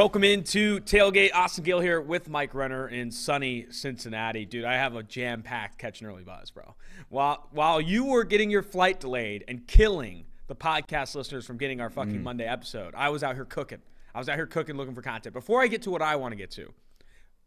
[0.00, 1.34] Welcome into Tailgate.
[1.34, 4.46] Austin Gayle here with Mike Renner in sunny Cincinnati.
[4.46, 6.74] Dude, I have a jam packed catch and early buzz, bro.
[7.10, 11.82] While, while you were getting your flight delayed and killing the podcast listeners from getting
[11.82, 13.82] our fucking Monday episode, I was out here cooking.
[14.14, 15.34] I was out here cooking, looking for content.
[15.34, 16.72] Before I get to what I want to get to,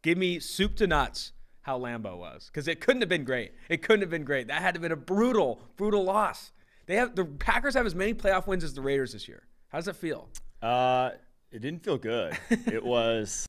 [0.03, 3.53] give me soup to nuts how Lambeau was because it couldn't have been great.
[3.67, 4.49] It couldn't have been great.
[4.49, 6.51] That had to have been a brutal, brutal loss.
[6.85, 9.41] They have the Packers have as many playoff wins as the Raiders this year.
[9.69, 10.29] How does it feel?
[10.61, 11.09] Uh,
[11.53, 12.37] it didn't feel good.
[12.49, 13.47] it was.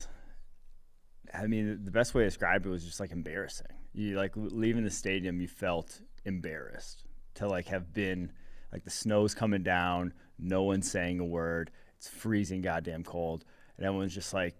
[1.33, 3.67] I mean, the best way to describe it was just like embarrassing.
[3.93, 7.03] You like leaving the stadium, you felt embarrassed
[7.35, 8.31] to like have been
[8.71, 13.43] like the snow's coming down, no one's saying a word, it's freezing goddamn cold,
[13.77, 14.55] and everyone's just like,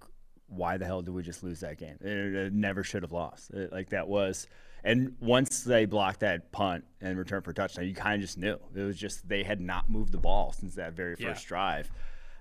[0.48, 1.98] why the hell did we just lose that game?
[2.02, 3.52] It, it never should have lost.
[3.52, 4.48] It, like that was.
[4.84, 8.38] And once they blocked that punt and returned for a touchdown, you kind of just
[8.38, 11.48] knew it was just they had not moved the ball since that very first Yeah.
[11.48, 11.92] drive.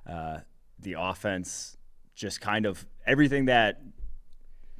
[0.07, 0.39] Uh,
[0.79, 1.77] the offense
[2.15, 3.81] just kind of everything that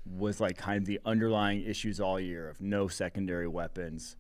[0.05, 4.17] was like kind of the underlying issues all year of no secondary weapons.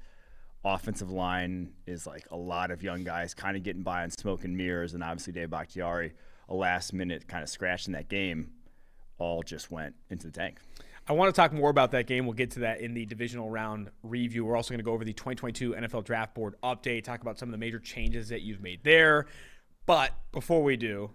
[0.65, 4.45] Offensive line is like a lot of young guys kind of getting by on smoke
[4.45, 6.15] and mirrors, and obviously Dave Bakhtiari,
[6.49, 8.53] a last minute kind of scratch in that game,
[9.19, 10.59] all just went into the tank.
[11.07, 12.25] I want to talk more about that game.
[12.25, 14.47] We'll get to that in the divisional round review.
[14.47, 17.49] We're also going to go over the 2022 NFL Draft Board update, talk about some
[17.49, 19.27] of the major changes that you've made there.
[19.85, 21.11] But before we do,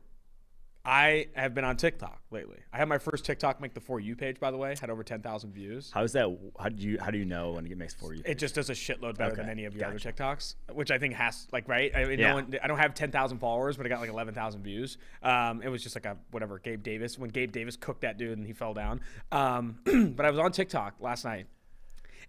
[0.85, 2.57] I have been on TikTok lately.
[2.71, 5.03] I had my first TikTok make the For You page, by the way, had over
[5.03, 5.91] 10,000 views.
[5.93, 6.25] How's that?
[6.57, 8.21] How do you how do you know when it makes for you?
[8.25, 10.09] It just does a shitload better than any of your gotcha.
[10.09, 11.91] other TikToks, which I think has like right.
[11.95, 12.29] I mean, Yeah.
[12.29, 14.97] no one, I don't have ten thousand followers, but I got like eleven thousand views.
[15.21, 16.59] Um, it was just like a whatever.
[16.59, 19.01] Gabe Davis when Gabe Davis cooked that dude and he fell down.
[19.33, 19.79] Um,
[20.15, 21.47] but I was on TikTok last night,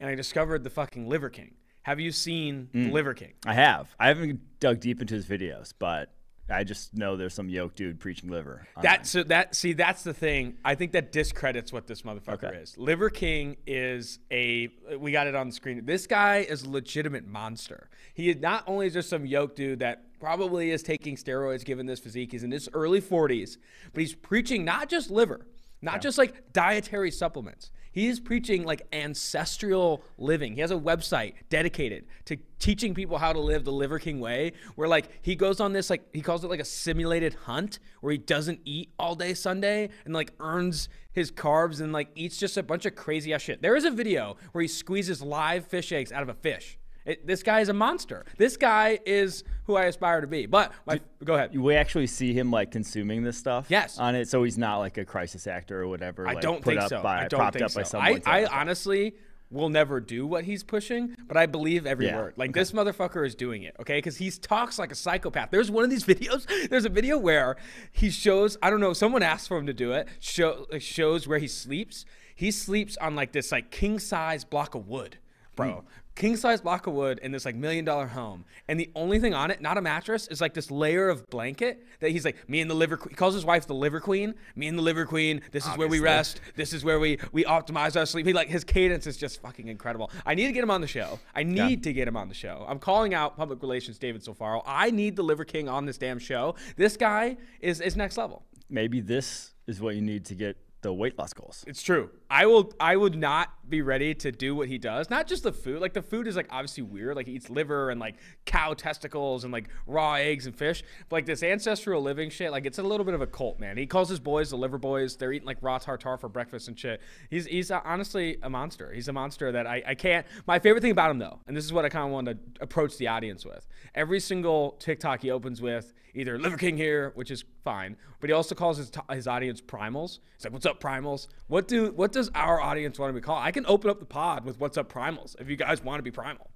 [0.01, 1.55] and I discovered the fucking Liver King.
[1.83, 2.87] Have you seen Mm.
[2.87, 3.33] the Liver King?
[3.47, 3.95] I have.
[3.99, 6.13] I haven't dug deep into his videos, but
[6.51, 8.67] I just know there's some yoke dude preaching liver.
[8.83, 10.57] That so that see that's the thing.
[10.65, 12.57] I think that discredits what this motherfucker Okay.
[12.57, 12.77] is.
[12.77, 14.69] Liver King is a
[14.99, 15.85] we got it on the screen.
[15.85, 17.89] This guy is a legitimate monster.
[18.15, 21.87] He is not only is just some yoke dude that probably is taking steroids given
[21.87, 22.33] this physique.
[22.33, 23.57] He's in his early 40s,
[23.93, 25.47] but he's preaching not just liver,
[25.81, 27.71] not just like dietary supplements.
[27.93, 30.55] He is preaching like ancestral living.
[30.55, 34.53] He has a website dedicated to teaching people how to live the Liver King way,
[34.77, 38.13] where like he goes on this like he calls it like a simulated hunt where
[38.13, 42.57] he doesn't eat all day Sunday and like earns his carbs and like eats just
[42.57, 43.63] a bunch of crazy ass shit.
[43.63, 46.79] There is a video where he squeezes live fish eggs out of a fish.
[47.11, 48.25] It, this guy is a monster.
[48.39, 50.47] This guy is who I aspire to be.
[50.47, 51.57] But my, go ahead.
[51.59, 53.67] we actually see him like consuming this stuff.
[53.69, 53.99] Yes.
[53.99, 56.29] On it, so he's not like a crisis actor or whatever.
[56.29, 57.03] I like, don't put think up so.
[57.03, 57.81] By, I don't propped think up so.
[57.81, 58.23] by someone.
[58.27, 59.15] I, I honestly
[59.51, 62.35] will never do what he's pushing, but I believe every Yeah, word.
[62.37, 63.99] Like this motherfucker is doing it, okay?
[63.99, 65.51] Because he talks like a psychopath.
[65.51, 66.47] There's one of these videos.
[66.69, 67.57] There's a video where
[67.91, 68.57] he shows.
[68.63, 68.93] I don't know.
[68.93, 70.07] Someone asked for him to do it.
[70.21, 72.05] Show shows where he sleeps.
[72.35, 75.19] He sleeps on like this like king size block of wood,
[75.57, 75.73] bro.
[75.73, 75.87] Hmm.
[76.17, 79.33] King size block of wood in this like million dollar home, and the only thing
[79.33, 82.61] on it, not a mattress, is like this layer of blanket that he's like me
[82.61, 82.99] and the liver.
[83.09, 84.35] He calls his wife the liver queen.
[84.55, 85.41] Me and the liver queen.
[85.51, 86.41] This is where we rest.
[86.57, 88.27] This is where we we optimize our sleep.
[88.27, 90.11] He like his cadence is just fucking incredible.
[90.27, 91.19] I need to get him on the show.
[91.35, 92.67] I need to get him on the show.
[92.69, 94.63] I'm calling out public relations David Sofaro.
[94.67, 96.55] I need the Liver King on this damn show.
[96.77, 98.45] This guy is is next level.
[98.69, 101.65] maybe this is what you need to get the weight loss goals.
[101.67, 102.11] It's true.
[102.31, 102.73] I will.
[102.81, 105.11] I would not be ready to do what he does.
[105.11, 105.81] Not just the food.
[105.81, 107.17] Like the food is like obviously weird.
[107.17, 110.83] Like he eats liver and like cow testicles and like raw eggs and fish.
[111.09, 113.77] But like this ancestral living shit, like it's a little bit of a cult, man.
[113.77, 115.17] He calls his boys the liver boys.
[115.17, 117.01] They're eating like raw tartar for breakfast and shit.
[117.29, 118.93] He's he's uh, honestly a monster.
[118.93, 120.27] He's a monster that I I can't.
[120.47, 122.39] My favorite thing about him though, and this is what I kind of want to
[122.61, 123.67] approach the audience with.
[123.95, 128.35] Every single TikTok he opens with either Liver King here, which is fine, but he
[128.35, 130.19] also calls his, his audience primals.
[130.37, 131.27] He's like, "What's up, primals?
[131.49, 134.07] What do what does our audience want to be called?" I can open up the
[134.07, 136.51] pod with "What's up, primals?" if you guys want to be primal.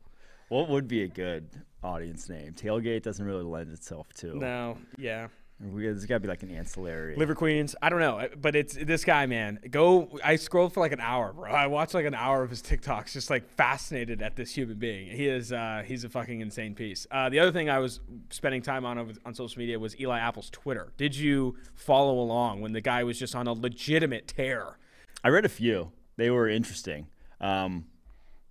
[0.48, 1.48] What would be a good
[1.82, 2.52] audience name?
[2.52, 4.36] Tailgate doesn't really lend itself to.
[4.36, 5.28] No, yeah.
[5.72, 7.16] We, there's got to be like an ancillary.
[7.16, 7.74] Liver Queens.
[7.80, 9.58] I don't know, but it's this guy, man.
[9.70, 10.18] Go.
[10.22, 11.50] I scrolled for like an hour, bro.
[11.50, 15.08] I watched like an hour of his TikToks, just like fascinated at this human being.
[15.08, 15.52] He is.
[15.52, 17.06] Uh, he's a fucking insane piece.
[17.10, 18.00] Uh, the other thing I was
[18.30, 20.92] spending time on over, on social media was Eli Apple's Twitter.
[20.96, 24.78] Did you follow along when the guy was just on a legitimate tear?
[25.22, 25.92] I read a few.
[26.16, 27.06] They were interesting.
[27.40, 27.86] Um,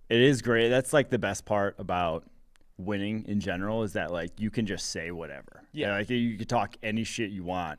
[0.08, 0.68] it is great.
[0.68, 2.24] That's like the best part about
[2.76, 5.62] winning in general is that like you can just say whatever.
[5.72, 5.92] Yeah.
[5.92, 7.78] like you can talk any shit you want,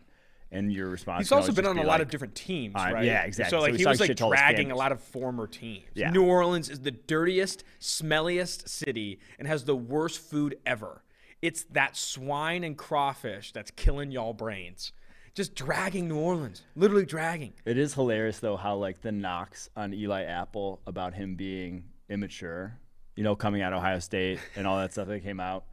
[0.52, 1.26] and your response.
[1.26, 3.04] He's also been on be a lot like, of different teams, right?
[3.04, 3.50] yeah, exactly.
[3.50, 5.02] So So like he he was like shit to all his dragging a lot of
[5.02, 5.86] former teams.
[5.94, 6.12] Yeah.
[6.12, 11.04] New Orleans is the dirtiest, smelliest city and has the worst food ever.
[11.42, 14.94] It's that swine and crawfish that's killing y'all brains.
[15.36, 17.54] just dragging New Orleans, literally dragging.
[17.66, 22.80] It is hilarious though how like the knocks on Eli Apple about him being immature,
[23.16, 25.66] you know, coming out of Ohio State and all that stuff that came out.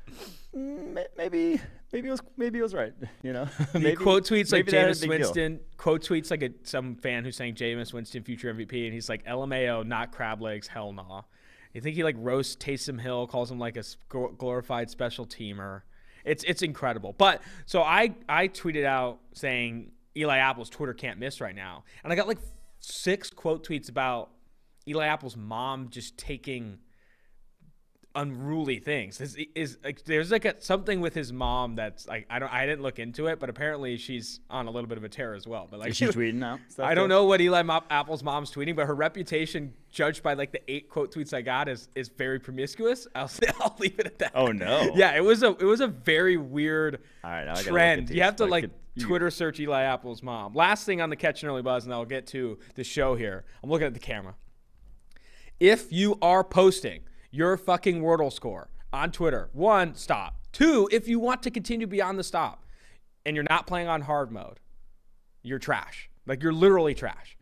[0.55, 1.61] Maybe,
[1.93, 2.93] maybe it was, maybe it was right.
[3.23, 5.29] You know, He maybe, quote tweets like maybe that Jameis is a big deal.
[5.29, 5.61] Winston.
[5.77, 9.25] Quote tweets like a, some fan who's saying Jameis Winston future MVP, and he's like
[9.27, 11.23] LMAO, not crab legs, hell nah.
[11.73, 15.83] You think he like roasts Taysom Hill, calls him like a glorified special teamer.
[16.25, 17.15] It's it's incredible.
[17.17, 22.13] But so I I tweeted out saying Eli Apple's Twitter can't miss right now, and
[22.13, 22.39] I got like
[22.79, 24.31] six quote tweets about
[24.87, 26.79] Eli Apple's mom just taking
[28.15, 29.21] unruly things.
[29.21, 32.67] Is, is like there's like a, something with his mom that's like I don't I
[32.67, 35.47] didn't look into it, but apparently she's on a little bit of a tear as
[35.47, 35.69] well.
[35.71, 36.59] But like Is she tweeting now?
[36.79, 40.61] I don't know what Eli Apple's mom's tweeting, but her reputation, judged by like the
[40.71, 43.07] eight quote tweets I got, is is very promiscuous.
[43.15, 44.33] I'll say I'll leave it at that.
[44.35, 44.93] Oh, no.
[44.95, 48.11] Yeah, it was a it was a very weird All right, I gotta look trend.
[48.11, 48.73] You have to Like, like could-
[49.05, 50.55] Twitter search Eli Apple's mom.
[50.55, 53.45] Last thing on the catch and early buzz, and I'll get to the show here.
[53.63, 54.35] I'm looking at the camera.
[55.61, 57.01] If you are posting
[57.33, 60.37] your fucking Wordle score on Twitter, one, stop.
[60.53, 62.63] Two, if you want to continue beyond the stop
[63.27, 64.61] and you're not playing on hard mode,
[65.43, 66.11] you're trash.
[66.27, 67.37] Like you're literally trash.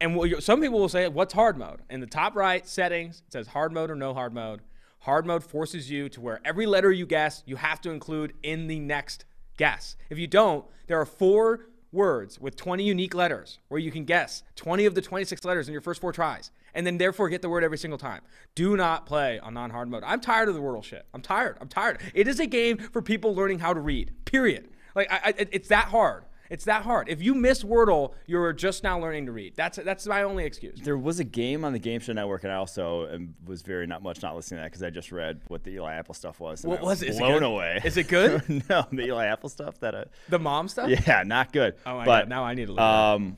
[0.00, 1.80] And some people will say, what's hard mode?
[1.88, 4.60] In the top right settings, it says hard mode or no hard mode.
[4.98, 8.66] Hard mode forces you to where every letter you guess, you have to include in
[8.66, 9.24] the next
[9.56, 9.96] guess.
[10.10, 14.42] If you don't, there are four words with 20 unique letters where you can guess
[14.56, 17.48] 20 of the 26 letters in your first four tries and then therefore get the
[17.48, 18.20] word every single time.
[18.54, 20.02] Do not play on non-hard mode.
[20.04, 21.06] I'm tired of the Wordle shit.
[21.14, 21.56] I'm tired.
[21.60, 22.00] I'm tired.
[22.12, 24.12] It is a game for people learning how to read.
[24.24, 24.68] Period.
[24.94, 26.24] Like I, I, it's that hard.
[26.50, 27.08] It's that hard.
[27.08, 29.54] If you miss Wordle, you're just now learning to read.
[29.56, 30.80] That's that's my only excuse.
[30.80, 34.02] There was a game on the Game Show Network, and I also was very not
[34.02, 36.62] much not listening to that because I just read what the Eli Apple stuff was.
[36.64, 37.10] What I was it?
[37.10, 37.80] Is it Blown away.
[37.84, 38.42] Is it good?
[38.68, 39.80] no, the Eli Apple stuff.
[39.80, 40.88] That uh, The mom stuff.
[40.88, 41.74] yeah, not good.
[41.86, 42.28] Oh my but, god.
[42.28, 42.80] Now I need to up.
[42.80, 43.36] Um,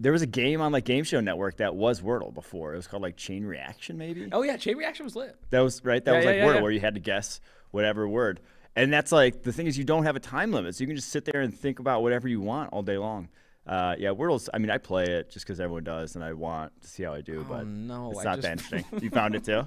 [0.00, 2.72] there was a game on like Game Show Network that was Wordle before.
[2.72, 4.28] It was called like Chain Reaction, maybe.
[4.32, 5.36] oh yeah, chain reaction was lit.
[5.50, 6.04] That was right.
[6.04, 6.62] That Yeah, was like yeah, Wordle, yeah.
[6.62, 8.40] where you had to guess whatever word.
[8.78, 10.96] And that's like the thing is you don't have a time limit, so you can
[10.96, 13.28] just sit there and think about whatever you want all day long.
[13.66, 14.48] Uh, yeah, Wordle's.
[14.54, 17.12] I mean, I play it just because everyone does, and I want to see how
[17.12, 17.44] I do.
[17.48, 19.00] but Oh, no, it's I not just- that interesting.
[19.02, 19.66] You found it too.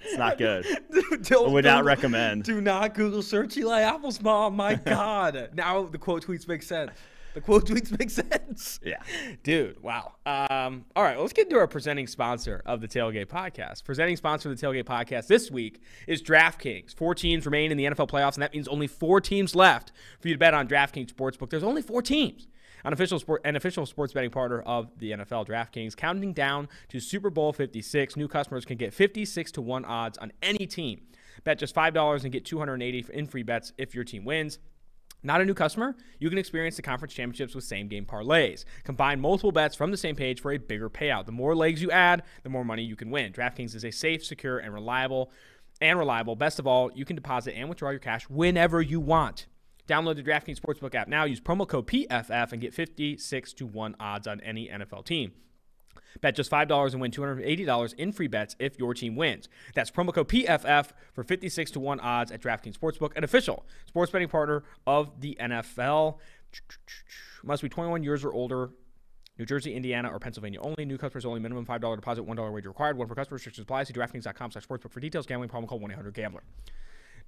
[0.00, 0.66] It's not good.
[1.32, 2.44] I would not recommend.
[2.44, 4.54] Do not Google search Eli Apple's mom.
[4.56, 5.50] My God.
[5.54, 6.90] now the quote tweets make sense.
[7.36, 8.80] The quote tweets make sense.
[8.86, 9.02] Yeah.
[9.42, 10.14] Dude, wow.
[10.24, 13.84] Um, all right, let's get into our presenting sponsor of the Tailgate Podcast.
[13.84, 16.94] Presenting sponsor of the Tailgate Podcast this week is DraftKings.
[16.94, 20.28] Four teams remain in the NFL playoffs, and that means only four teams left for
[20.28, 21.50] you to bet on DraftKings Sportsbook.
[21.50, 22.46] There's only four teams.
[22.84, 27.00] An official sport, an official sports betting partner of the NFL, DraftKings, counting down to
[27.00, 28.16] Super Bowl 56.
[28.16, 31.02] New customers can get 56 to one odds on any team.
[31.44, 34.58] Bet just five dollars and get 280 in free bets if your team wins.
[35.22, 35.96] Not a new customer?
[36.20, 38.64] You can experience the conference championships with same game parlays.
[38.84, 41.26] Combine multiple bets from the same page for a bigger payout.
[41.26, 43.32] The more legs you add, the more money you can win.
[43.32, 45.32] DraftKings is a safe, secure, and reliable
[45.80, 46.36] and reliable.
[46.36, 49.46] Best of all, you can deposit and withdraw your cash whenever you want.
[49.88, 51.24] Download the DraftKings Sportsbook app now.
[51.24, 55.32] Use promo code PFF and get 56 to 1 odds on any NFL team.
[56.20, 59.48] Bet just $5 and win $280 in free bets if your team wins.
[59.74, 64.12] That's promo code PFF for 56 to 1 odds at DraftKings Sportsbook, an official sports
[64.12, 66.18] betting partner of the NFL.
[67.42, 68.70] Must be 21 years or older.
[69.38, 70.84] New Jersey, Indiana, or Pennsylvania only.
[70.86, 71.40] New customers only.
[71.40, 72.96] Minimum $5 deposit, $1 wager required.
[72.96, 73.34] One per customer.
[73.34, 73.84] Restrictions apply.
[73.84, 75.26] See DraftKings.com slash sportsbook for details.
[75.26, 76.42] Gambling problem call 1-800-GAMBLER.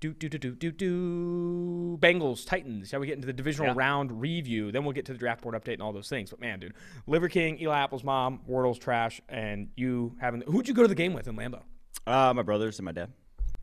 [0.00, 1.98] Do, do, do, do, do, do.
[2.00, 2.88] Bengals, Titans.
[2.88, 3.74] Shall we get into the divisional Yeah.
[3.76, 4.70] round review?
[4.70, 6.30] Then we'll get to the draft board update and all those things.
[6.30, 6.74] But man, dude,
[7.08, 10.42] Liver King, Eli Apple's mom, Wordle's trash, and you having.
[10.42, 11.62] Who'd you go to the game with in Lambeau?
[12.06, 13.12] Uh, my brothers and my dad.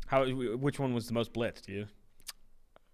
[0.07, 0.25] How?
[0.25, 1.69] Which one was the most blitzed?
[1.69, 1.87] You?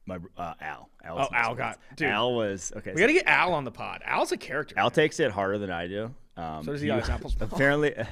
[0.06, 0.90] My uh, Al.
[1.04, 2.10] Al Oh, Al got- dude.
[2.10, 2.92] Al was okay.
[2.92, 4.04] We so gotta get Al on the pod.
[4.06, 4.76] Al's a character.
[4.78, 6.14] Al takes it harder than I do.
[6.38, 7.50] Um, So does Eli Apple's mom.
[7.52, 7.96] apparently.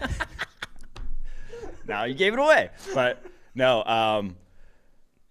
[1.88, 3.24] now you gave it away, but
[3.56, 3.84] no.
[3.84, 4.36] Um,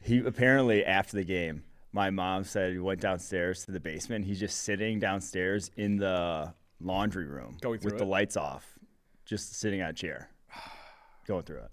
[0.00, 4.24] he apparently after the game, my mom said he went downstairs to the basement.
[4.24, 8.78] He's just sitting downstairs in the laundry room Going through with the lights off,
[9.24, 10.30] just sitting on a chair,
[11.26, 11.70] going through it.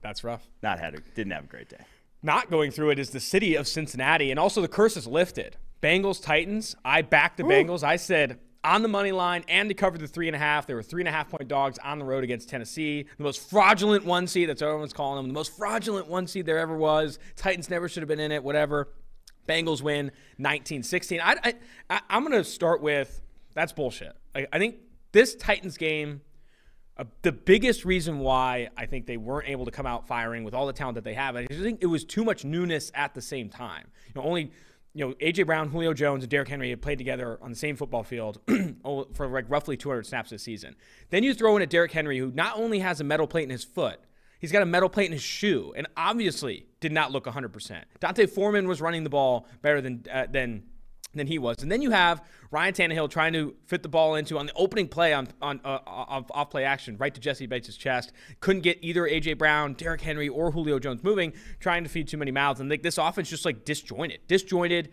[0.00, 0.46] That's rough.
[0.62, 1.84] Not had a, didn't have a great day.
[2.22, 5.56] Not going through it is the city of Cincinnati, and also the curse is lifted.
[5.82, 6.76] Bengals, Titans.
[6.84, 7.82] I backed the Bengals.
[7.82, 10.66] I said on the money line and to cover the three and a half.
[10.66, 13.06] They were three and a half point dogs on the road against Tennessee.
[13.16, 14.48] The most fraudulent one seed.
[14.48, 15.28] That's what everyone's calling them.
[15.28, 17.18] The most fraudulent one seed there ever was.
[17.36, 18.42] Titans never should have been in it.
[18.42, 18.88] Whatever.
[19.48, 21.20] Bengals win 19-16.
[21.22, 21.54] I, I,
[21.90, 23.20] I I'm gonna start with
[23.54, 24.12] that's bullshit.
[24.34, 24.76] Like, I think
[25.12, 26.22] this Titans game.
[26.94, 30.52] Uh, the biggest reason why I think they weren't able to come out firing with
[30.52, 33.22] all the talent that they have, I think it was too much newness at the
[33.22, 33.86] same time.
[34.08, 34.52] You know, only
[34.94, 37.76] you know, AJ Brown, Julio Jones, and Derrick Henry have played together on the same
[37.76, 38.40] football field
[39.14, 40.76] for like roughly 200 snaps this season.
[41.10, 43.50] Then you throw in a Derrick Henry who not only has a metal plate in
[43.50, 44.00] his foot,
[44.38, 47.84] he's got a metal plate in his shoe, and obviously did not look 100%.
[48.00, 50.64] D'Onta Foreman was running the ball better than uh, than
[51.14, 51.62] than he was.
[51.62, 54.88] And then you have Ryan Tannehill trying to fit the ball into on the opening
[54.88, 58.12] play on on uh, off, off play action right to Jessie Bates' chest.
[58.40, 62.16] Couldn't get either AJ Brown, Derrick Henry, or Julio Jones moving, trying to feed too
[62.16, 62.60] many mouths.
[62.60, 64.90] And like this offense just like disjointed, disjointed.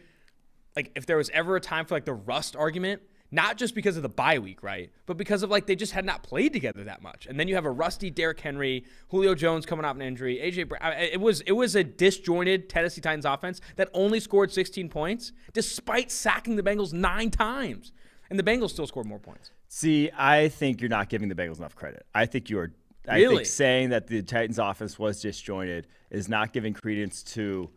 [0.76, 3.96] Like if there was ever a time for like the rust argument, not just because
[3.96, 4.92] of the bye week, right?
[5.06, 7.26] But because of like they just had not played together that much.
[7.28, 10.70] And then you have a rusty Derrick Henry, Julio Jones coming off an injury, AJ
[10.70, 10.94] Brown.
[10.94, 16.12] It was it was a disjointed Tennessee Titans offense that only scored 16 points despite
[16.12, 17.92] sacking the Bengals 9 times.
[18.30, 19.52] And the Bengals still scored more points.
[19.68, 22.06] See, I think you're not giving the Bengals enough credit.
[22.14, 22.72] I think you are
[23.08, 23.38] I Really?
[23.38, 27.70] think saying that the Titans offense was disjointed is not giving credence to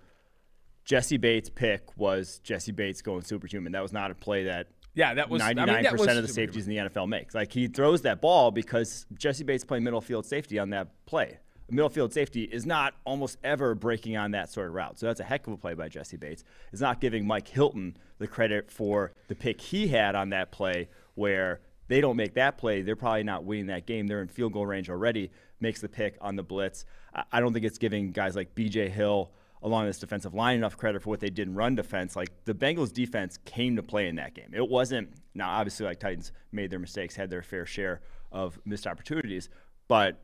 [0.84, 3.72] Jessie Bates' pick was Jessie Bates going superhuman.
[3.72, 6.22] That was not a play that Yeah, that was I mean, 99% that was of
[6.22, 7.34] the safeties in the NFL makes.
[7.34, 11.38] Like he throws that ball because Jessie Bates playing middle field safety on that play.
[11.70, 14.98] Middle field safety is not almost ever breaking on that sort of route.
[14.98, 16.44] So that's a heck of a play by Jessie Bates.
[16.70, 20.88] It's not giving Mike Hilton the credit for the pick he had on that play
[21.14, 24.06] where they don't make that play, they're probably not winning that game.
[24.06, 25.30] They're in field goal range already,
[25.60, 26.84] makes the pick on the blitz.
[27.30, 29.30] I don't think it's giving guys like BJ Hill
[29.62, 32.16] along this defensive line enough credit for what they did in run defense.
[32.16, 34.50] Like the Bengals defense came to play in that game.
[34.52, 38.00] It wasn't now obviously like Titans made their mistakes, had their fair share
[38.30, 39.48] of missed opportunities,
[39.88, 40.20] but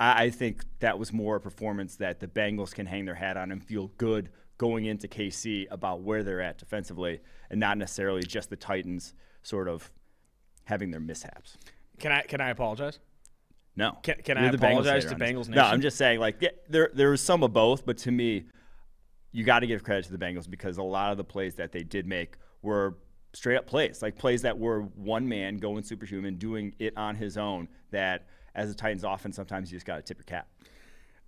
[0.00, 3.36] I, I think that was more a performance that the Bengals can hang their hat
[3.36, 7.20] on and feel good going into KC about where they're at defensively,
[7.50, 9.90] and not necessarily just the Titans sort of
[10.64, 11.56] having their mishaps.
[11.98, 12.98] Can I can I apologize?
[13.74, 13.98] No.
[14.02, 15.14] Can- can I the Bengals apologize to.
[15.16, 18.10] Bengals No, I'm just saying, like, yeah, there there was some of both, but to
[18.10, 18.44] me,
[19.32, 21.72] you got to give credit to the Bengals because a lot of the plays that
[21.72, 22.98] they did make were
[23.32, 27.36] straight up plays, like plays that were one man going superhuman, doing it on his
[27.36, 27.68] own.
[27.90, 30.48] That as a Titans offense, sometimes you just got to tip your cap.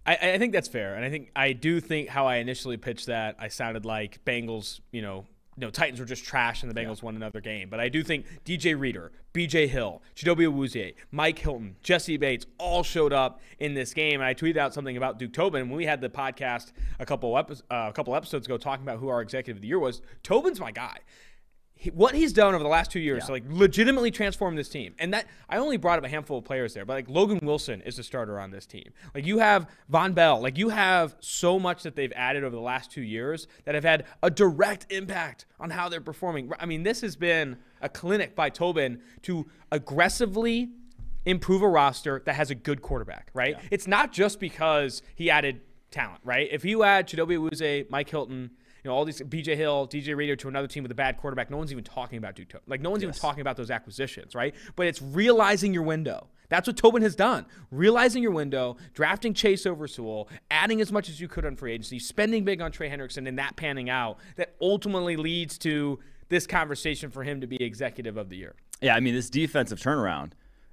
[0.07, 3.07] I, I think that's fair, and I think I do think how I initially pitched
[3.07, 5.25] that I sounded like Bengals, you know,
[5.57, 7.69] no Titans were just trash and the Bengals won another game.
[7.69, 9.69] But I do think DJ Reader, B.J.
[9.69, 14.15] Hill, Chidobe Awuzie, Mike Hilton, Jessie Bates all showed up in this game.
[14.21, 17.37] And I tweeted out something about Duke Tobin when we had the podcast a couple
[17.39, 20.03] epi- uh, a couple episodes ago talking about who our executive of the year was.
[20.23, 20.99] Tobin's my guy.
[21.93, 25.13] What he's done over the last two years to like legitimately transform this team, and
[25.13, 27.97] that I only brought up a handful of players there, but like Logan Wilson is
[27.97, 28.93] the starter on this team.
[29.15, 32.63] Like you have Vonn Bell, like you have so much that they've added over the
[32.63, 36.51] last two years that have had a direct impact on how they're performing.
[36.59, 40.71] I mean, this has been a clinic by Tobin to aggressively
[41.27, 43.57] improve a roster that has a good quarterback, right?
[43.71, 45.61] It's not just because he added
[45.91, 46.49] talent, right?
[46.51, 48.51] If you add Chidobe Awuzie, Mike Hilton,
[48.85, 51.51] you know, all these BJ Hill, DJ Reader to another team with a bad quarterback,
[51.51, 52.65] no one's even talking about Duke Tobin.
[52.67, 54.55] Like no one's even talking about those acquisitions, right?
[54.77, 56.29] But it's realizing your window.
[56.51, 57.47] That's what Tobin has done.
[57.71, 61.73] Realizing your window, drafting Chase over Sewell, adding as much as you could on free
[61.73, 65.99] agency, spending big on Trey Hendrickson, and that panning out that ultimately leads to
[66.29, 68.55] this conversation for him to be executive of the year.
[68.83, 70.33] Yeah, I mean, this defensive turnaround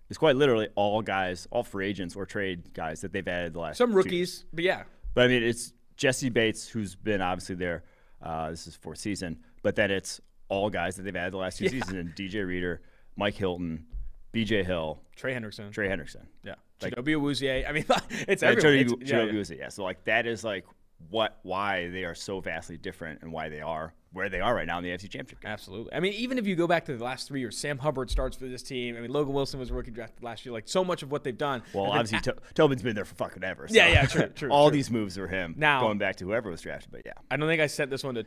[0.10, 3.60] is quite literally all guys, all free agents or trade guys that they've added the
[3.60, 4.84] last Some rookies, but yeah.
[5.13, 7.84] But I mean, it's Jessie Bates who's been obviously there.
[8.22, 11.58] Uh, this is fourth season, but then it's all guys that they've added the last
[11.58, 12.82] two seasons: and DJ Reader,
[13.16, 13.86] Mike Hilton,
[14.32, 14.63] B.J.
[14.63, 15.72] Hill, Trey Hendrickson.
[15.72, 16.25] Trey Hendrickson.
[16.44, 16.56] Yeah.
[16.82, 17.68] Like- Chidobe Awuzie.
[17.68, 17.86] I mean,
[18.28, 18.86] it's Yeah, everyone.
[18.86, 19.40] Chidobe- yeah, Chidobe yeah.
[19.40, 19.70] Awuzie, yeah.
[19.70, 20.66] So like that is like
[21.10, 24.68] what why they are so vastly different and why they are where they are right
[24.68, 25.39] now in the AFC Championship.
[25.41, 25.51] game.
[25.51, 25.94] Absolutely.
[25.94, 28.36] I mean, even if you go back to the last three years, Sam Hubbard starts
[28.36, 28.98] for this team.
[28.98, 30.51] I mean, Logan Wilson was rookie drafted last year.
[30.51, 31.63] Like, so much of what they've done.
[31.74, 33.68] Well, obviously, to- Tobin's been there for fucking ever.
[33.70, 34.75] so Yeah, yeah, true, true, All true.
[34.77, 35.56] these moves were him.
[35.58, 38.03] Now- going back to whoever was drafted, but yeah, I don't think I sent this
[38.03, 38.25] one to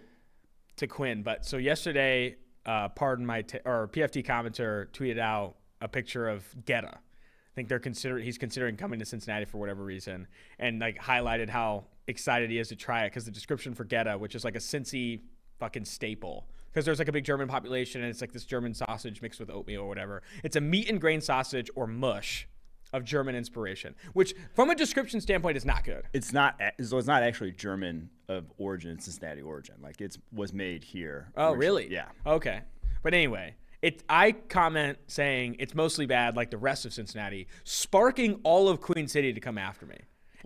[0.78, 2.34] to Quinn, but so yesterday,
[2.66, 6.94] uh, pardon my t- or PFT commenter tweeted out a picture of Goetta.
[6.94, 10.26] I think they're consider he's considering coming to Cincinnati for whatever reason,
[10.58, 14.18] and like highlighted how excited he is to try it because the description for Goetta,
[14.18, 15.20] which is like a Cincy
[15.58, 16.46] fucking staple.
[16.70, 19.48] Because there's like a big German population and it's like this German sausage mixed with
[19.50, 20.22] oatmeal or whatever.
[20.42, 22.48] It's a meat and grain sausage or mush
[22.92, 26.04] of German inspiration, which from a description standpoint is not good.
[26.12, 29.76] it's not so it's not actually German of origin, Cincinnati origin.
[29.82, 31.28] Like it was made here.
[31.36, 31.58] Oh, originally.
[31.84, 31.92] really?
[31.94, 32.06] Yeah.
[32.26, 32.60] Okay.
[33.02, 38.40] But anyway, it I comment saying it's mostly bad, like the rest of Cincinnati, sparking
[38.42, 39.98] all of Queen City to come after me.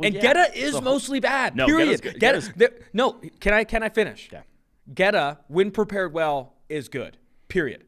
[0.02, 0.20] and yeah.
[0.32, 1.54] Goetta is So- mostly bad.
[1.56, 1.88] No, period.
[1.88, 2.14] Goetta's good.
[2.16, 4.28] Goetta, Goetta's- there- no, can I can I finish?
[4.32, 4.42] Yeah.
[4.92, 7.16] Goetta, when prepared well, is good.
[7.48, 7.84] Period.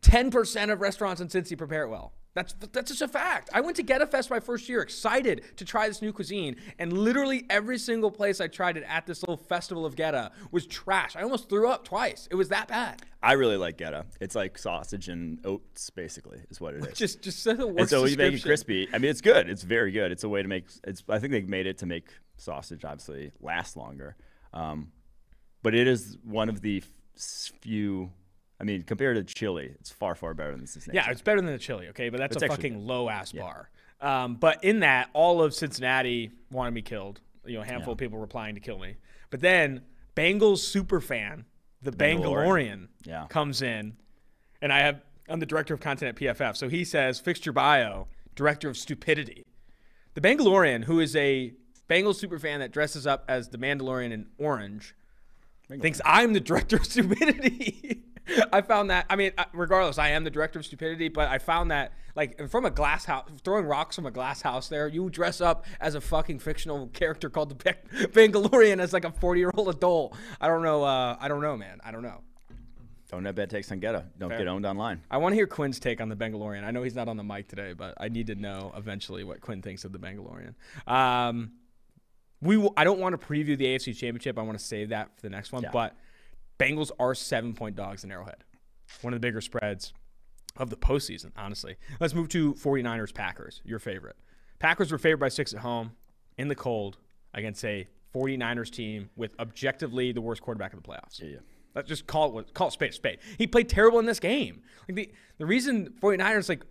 [0.00, 2.12] Ten percent of restaurants in Cincy prepare it well.
[2.36, 3.48] That's that's just a fact.
[3.54, 7.46] I went to Goettafest my first year, excited to try this new cuisine, and literally
[7.48, 11.16] every single place I tried it at this little festival of Goetta was trash.
[11.16, 12.28] I almost threw up twice.
[12.30, 13.00] It was that bad.
[13.22, 14.04] I really like Goetta.
[14.20, 16.98] It's like sausage and oats, basically, is what it is.
[16.98, 18.86] Just just the worst and so you make it crispy.
[18.92, 19.48] I mean, it's good.
[19.48, 20.12] It's very good.
[20.12, 20.66] It's a way to make.
[20.84, 21.02] It's.
[21.08, 24.14] I think they made it to make sausage obviously last longer.
[24.52, 24.92] Um,
[25.62, 26.82] but it is one of the
[27.60, 28.10] few.
[28.60, 30.96] I mean, compared to chili, it's far far better than Cincinnati.
[30.96, 32.08] Yeah, it's better than the chili, okay?
[32.08, 33.70] But that's It's a fucking low ass bar.
[34.00, 37.20] Um, but in that, all of Cincinnati wanted me killed.
[37.44, 38.96] You know, a handful of people replying to kill me.
[39.30, 39.82] But then
[40.16, 41.44] Bengals super fan,
[41.82, 42.88] the Bangalorean, Bangalorean.
[43.04, 43.26] Yeah.
[43.28, 43.96] comes in,
[44.60, 46.56] and I have I'm the director of content at PFF.
[46.56, 49.44] So he says, "Fixed your bio, director of stupidity."
[50.14, 51.52] The Bangalorean, who is a
[51.90, 54.94] Bengals super fan that dresses up as the Mandalorian in orange,
[55.68, 58.02] thinks I'm the director of stupidity.
[58.52, 59.06] I found that.
[59.08, 62.64] I mean, regardless, I am the director of stupidity, but I found that like from
[62.64, 64.68] a glass house, throwing rocks from a glass house.
[64.68, 69.04] There, you dress up as a fucking fictional character called the Ba- Bangalorean as like
[69.04, 70.16] a 40 year old adult.
[70.40, 70.82] I don't know.
[70.82, 71.80] Uh, I don't know, man.
[71.84, 72.20] I don't know.
[73.08, 74.04] Don't have bad takes on Goetta.
[74.18, 75.00] Don't get owned online.
[75.08, 76.64] I want to hear Quinn's take on the Bangalorean.
[76.64, 79.40] I know he's not on the mic today, but I need to know eventually what
[79.40, 80.54] Quinn thinks of the Bangalorean.
[80.90, 81.52] Um,
[82.46, 84.38] we will, I don't want to preview the AFC Championship.
[84.38, 85.62] I want to save that for the next one.
[85.62, 85.70] Yeah.
[85.72, 85.96] But
[86.58, 88.44] Bengals are seven point dogs in Arrowhead.
[89.02, 89.92] One of the bigger spreads
[90.56, 91.76] of the postseason, honestly.
[92.00, 94.16] Let's move to 49ers Packers, your favorite.
[94.58, 95.92] Packers were favored by six at home
[96.38, 96.98] in the cold
[97.34, 101.20] against a 49ers team with objectively the worst quarterback of the playoffs.
[101.20, 101.38] Yeah, yeah.
[101.74, 103.18] Let's just call it what call it spade spade.
[103.36, 104.62] He played terrible in this game.
[104.88, 106.62] Like the the reason 49ers like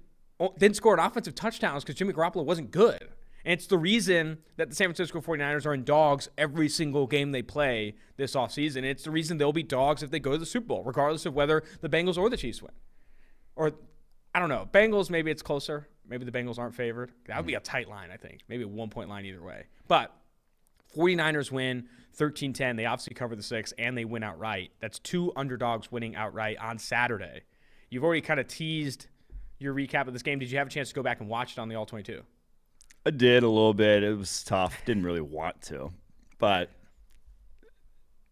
[0.57, 3.09] didn't score an offensive touchdowns because Jimmy Garoppolo wasn't good.
[3.45, 7.31] And it's the reason that the San Francisco 49ers are in dogs every single game
[7.31, 8.83] they play this offseason.
[8.83, 11.35] It's the reason they'll be dogs if they go to the Super Bowl, regardless of
[11.35, 12.71] whether the Bengals or the Chiefs win.
[13.55, 13.71] Or
[14.33, 14.67] I don't know.
[14.71, 15.87] Bengals, maybe it's closer.
[16.07, 17.11] Maybe the Bengals aren't favored.
[17.27, 17.63] That would be a mm-hmm.
[17.63, 18.41] tight line, I think.
[18.49, 19.67] Maybe a one point line either way.
[19.87, 20.11] But
[20.95, 22.75] 49ers win 13 10.
[22.75, 24.71] They obviously cover the six and they win outright.
[24.79, 27.43] That's two underdogs winning outright on Saturday.
[27.89, 29.07] You've already kind of teased
[29.59, 30.39] your recap of this game.
[30.39, 32.23] Did you have a chance to go back and watch it on the All 22?
[33.07, 34.03] I did a little bit.
[34.03, 34.83] It was tough.
[34.85, 35.91] Didn't really want to,
[36.39, 36.71] but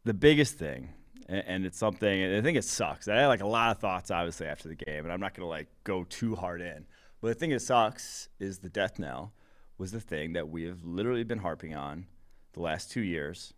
[0.04, 0.90] the biggest thing,
[1.30, 2.24] and it's something.
[2.24, 3.08] and I think it sucks.
[3.08, 5.48] I had like a lot of thoughts, obviously, after the game, and I'm not gonna
[5.48, 6.88] like go too hard in.
[7.22, 9.34] But the thing that sucks is the death knell
[9.78, 12.08] was the thing that we have literally been harping on
[12.54, 13.54] the last two years,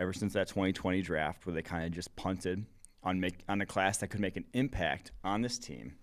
[0.00, 2.66] ever since that 2020 draft, where they kind of just punted
[3.04, 5.94] on make on a class that could make an impact on this team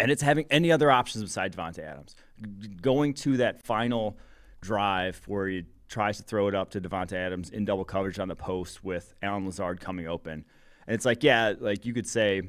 [0.00, 2.16] and it's having any other options besides Davante Adams.
[2.80, 4.16] Going to that final
[4.60, 8.28] drive where he tries to throw it up to Davante Adams in double coverage on
[8.28, 10.44] the post with Allen Lazard coming open.
[10.86, 12.42] And it's like, yeah, like you could say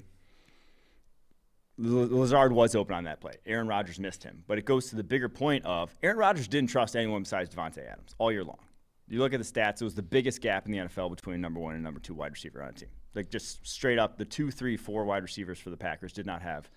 [1.77, 3.33] Lazard was open on that play.
[3.45, 4.43] Aaron Rodgers missed him.
[4.47, 7.85] But it goes to the bigger point of Aaron Rodgers didn't trust anyone besides Davante
[7.85, 8.59] Adams all year long.
[9.07, 11.59] You look at the stats, it was the biggest gap in the NFL between number
[11.59, 12.89] one and number two wide receiver on a team.
[13.13, 16.41] Like just straight up, the two, three, four wide receivers for the Packers did not
[16.41, 16.69] have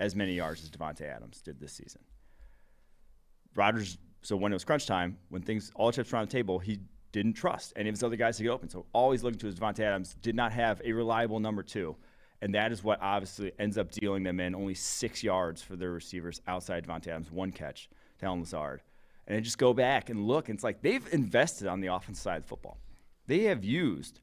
[0.00, 2.00] as many yards as Davante Adams did this season.
[3.54, 6.58] Rodgers, so when it was crunch time, when things all chips were on the table,
[6.58, 6.80] he
[7.12, 8.68] didn't trust any of his other guys to get open.
[8.68, 11.96] So always looking to his Davante Adams did not have a reliable number two.
[12.42, 15.90] And that is what obviously ends up dealing them in only six yards for their
[15.90, 18.82] receivers outside Davante Adams, one catch to Allen Lazard.
[19.26, 22.22] And then just go back and look, and it's like they've invested on the offensive
[22.22, 22.78] side of football.
[23.26, 24.20] They have used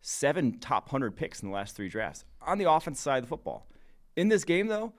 [0.00, 3.28] seven top 100 picks in the last three drafts on the offensive side of the
[3.28, 3.68] football.
[4.16, 4.94] In this game, though,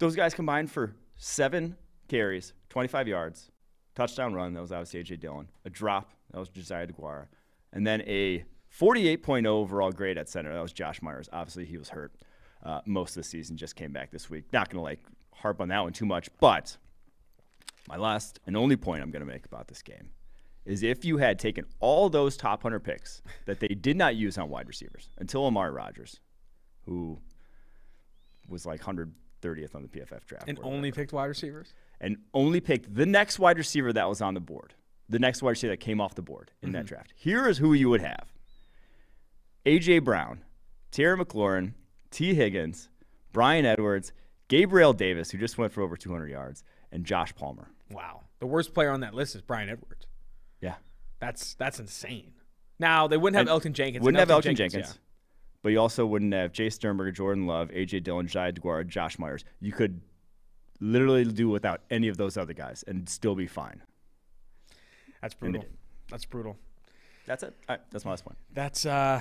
[0.00, 1.76] those guys combined for seven
[2.08, 3.50] carries, 25 yards,
[3.94, 4.54] touchdown run.
[4.54, 5.16] That was obviously A.J.
[5.16, 5.48] Dillon.
[5.64, 6.10] A drop.
[6.32, 7.26] That was Josiah DeGuara.
[7.72, 8.44] And then a
[8.76, 10.52] 48.0 overall grade at center.
[10.52, 11.28] That was Josh Myers.
[11.32, 12.12] Obviously, he was hurt
[12.64, 13.56] uh, most of the season.
[13.56, 14.44] Just came back this week.
[14.52, 15.00] Not going to like
[15.34, 16.28] harp on that one too much.
[16.40, 16.76] But
[17.88, 20.10] my last and only point I'm going to make about this game
[20.64, 24.38] is if you had taken all those top 100 picks that they did not use
[24.38, 26.20] on wide receivers until Amari Rogers,
[26.84, 27.18] who
[28.48, 28.80] was like
[29.40, 31.74] 130th on the PFF draft And only whatever, picked wide receivers?
[32.00, 34.74] and only picked the next wide receiver that was on the board,
[35.08, 36.76] the next wide receiver that came off the board in Mm-hmm.
[36.76, 37.12] that draft.
[37.16, 38.32] Here is who you would have:
[39.66, 40.42] AJ Brown,
[40.90, 41.74] Terry McLaurin,
[42.10, 42.88] Tee Higgins,
[43.32, 44.12] Bryan Edwards,
[44.48, 47.68] Gabriel Davis, who just went for over 200 yards, and Josh Palmer.
[47.90, 48.22] Wow.
[48.40, 50.06] The worst player on that list is Bryan Edwards.
[50.60, 50.74] Yeah,
[51.20, 52.32] That's that's insane.
[52.78, 54.02] Now they wouldn't have And Elgton Jenkins.
[54.04, 54.98] Wouldn't and have Elgton Jenkins.
[55.62, 59.44] But you also wouldn't have Jace Sternberger, Jordan Love, AJ Dillon, Jai DeGuara, Josh Myers.
[59.60, 60.00] You could
[60.80, 63.82] literally do without any of those other guys and still be fine.
[65.20, 65.64] That's brutal.
[66.10, 66.56] That's brutal.
[67.26, 67.54] That's it.
[67.68, 68.38] All right, that's my last point.
[68.54, 69.20] That's uh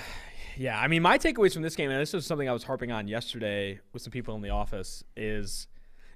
[0.57, 2.91] yeah, I mean my takeaways from this game, and this was something I was harping
[2.91, 5.67] on yesterday with some people in the office, is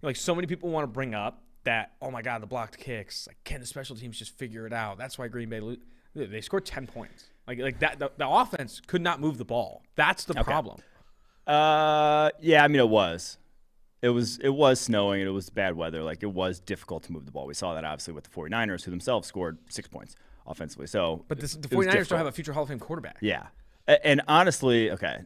[0.01, 3.25] like so many people want to bring up that oh my god the blocked kicks
[3.25, 4.97] like can the special teams just figure it out?
[4.97, 5.75] That's why Green Bay lo-
[6.15, 7.29] they scored ten points.
[7.47, 9.83] Like like that the, the offense could not move the ball.
[9.95, 10.77] That's the problem.
[11.45, 13.37] Uh, yeah, I mean it was.
[14.01, 16.03] It was it was snowing and it was bad weather.
[16.03, 17.45] Like it was difficult to move the ball.
[17.45, 20.87] We saw that obviously with the 49ers who themselves scored 6 points offensively.
[20.87, 23.17] So But this, the it was 49ers don't have a future Hall of Fame quarterback.
[23.21, 23.47] Yeah.
[23.87, 25.19] And honestly, okay,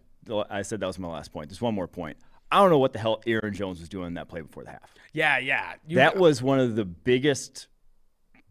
[0.49, 1.49] I said that was my last point.
[1.49, 2.17] There's one more point.
[2.51, 4.71] I don't know what the hell Aaron Jones was doing in that play before the
[4.71, 4.93] half.
[5.13, 5.73] Yeah, yeah.
[5.87, 7.67] You- that was one of the biggest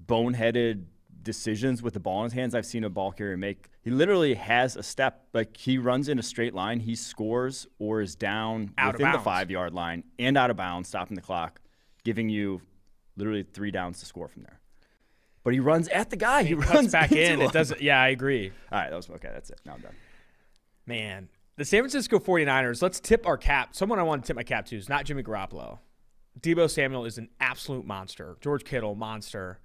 [0.04, 0.84] boneheaded
[1.26, 3.68] decisions with the ball in his hands I've seen a ball carrier make.
[3.82, 8.00] He literally has a step, like he runs in a straight line, he scores or
[8.00, 11.60] is down Out within the five yard line and out of bounds, stopping the clock,
[12.04, 12.62] giving you
[13.16, 14.60] literally three downs to score from there.
[15.42, 16.42] But he runs at the guy.
[16.42, 17.40] He, he runs back in.
[17.40, 17.42] him.
[17.42, 17.82] It doesn't.
[17.82, 18.52] Yeah, I agree.
[18.72, 19.30] All right, that was okay.
[19.32, 19.60] That's it.
[19.66, 19.94] Now I'm done.
[20.86, 23.74] Man, the San Francisco 49ers, let's tip our cap.
[23.74, 25.78] Someone I want to tip my cap to is not Jimmy Garoppolo.
[26.40, 28.36] Deebo Samuel is an absolute monster.
[28.40, 29.58] George Kittle, monster.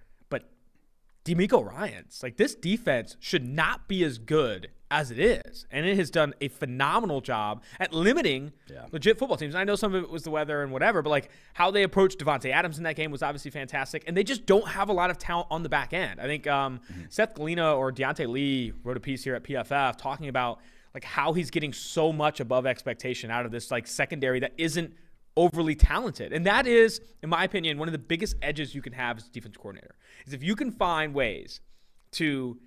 [1.26, 5.66] DeMeco Ryans, like this defense should not be as good as it is.
[5.72, 8.88] And it has done a phenomenal job at limiting Yeah.
[8.92, 9.54] legit football teams.
[9.54, 11.84] And I know some of it was the weather and whatever, but like how they
[11.84, 14.04] approached Davante Adams in that game was obviously fantastic.
[14.08, 16.20] And they just don't have a lot of talent on the back end.
[16.20, 20.28] I think um, Seth Galina or Deontay Lee wrote a piece here at PFF talking
[20.28, 20.60] about
[20.94, 24.94] like how he's getting so much above expectation out of this like secondary that isn't
[25.38, 26.34] overly talented.
[26.34, 29.28] And that is, in my opinion, one of the biggest edges you can have as
[29.28, 29.96] a defense coordinator.
[30.26, 31.62] Is if you can find ways
[32.14, 32.60] to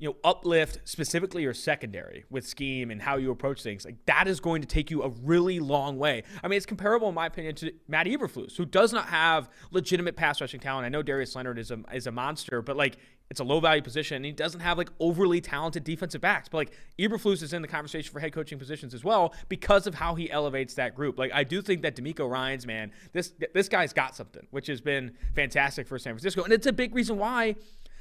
[0.00, 4.26] you know uplift specifically your secondary with scheme and how you approach things like that
[4.26, 7.26] is going to take you a really long way i mean it's comparable in my
[7.26, 11.36] opinion to matt eberflus who does not have legitimate pass rushing talent i know darius
[11.36, 12.96] leonard is a, is a monster but like
[13.30, 16.58] it's a low value position and he doesn't have like overly talented defensive backs but
[16.58, 20.14] like eberflus is in the conversation for head coaching positions as well because of how
[20.14, 23.92] he elevates that group like i do think that DeMeco Ryans man this this guy's
[23.92, 27.54] got something which has been fantastic for san francisco and it's a big reason why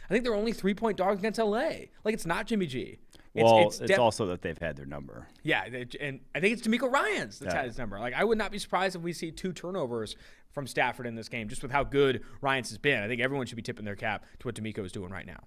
[0.10, 1.70] I think they're only three point dogs against LA.
[2.04, 2.98] Like it's not Jimmy G.
[3.36, 5.28] It's, Well, it's, def- also that they've had their number.
[5.44, 5.64] yeah,
[6.00, 7.60] and I think it's DeMeco Ryan's that's Yeah.
[7.62, 8.00] had his number.
[8.00, 10.16] Like I would not be surprised if we see two turnovers
[10.52, 13.04] from Stafford in this game, just with how good Ryan's has been.
[13.04, 15.44] I think everyone should be tipping their cap to what DeMeco is doing right now.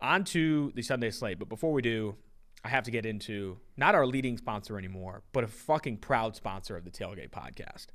[0.00, 2.16] On to the Sunday slate, but before we do,
[2.64, 6.76] I have to get into not our leading sponsor anymore, but a fucking proud sponsor
[6.76, 7.86] of the Tailgate podcast.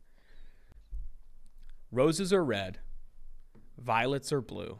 [1.91, 2.79] Roses are red,
[3.77, 4.79] violets are blue.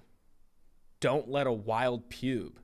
[1.00, 2.56] Don't let a wild pube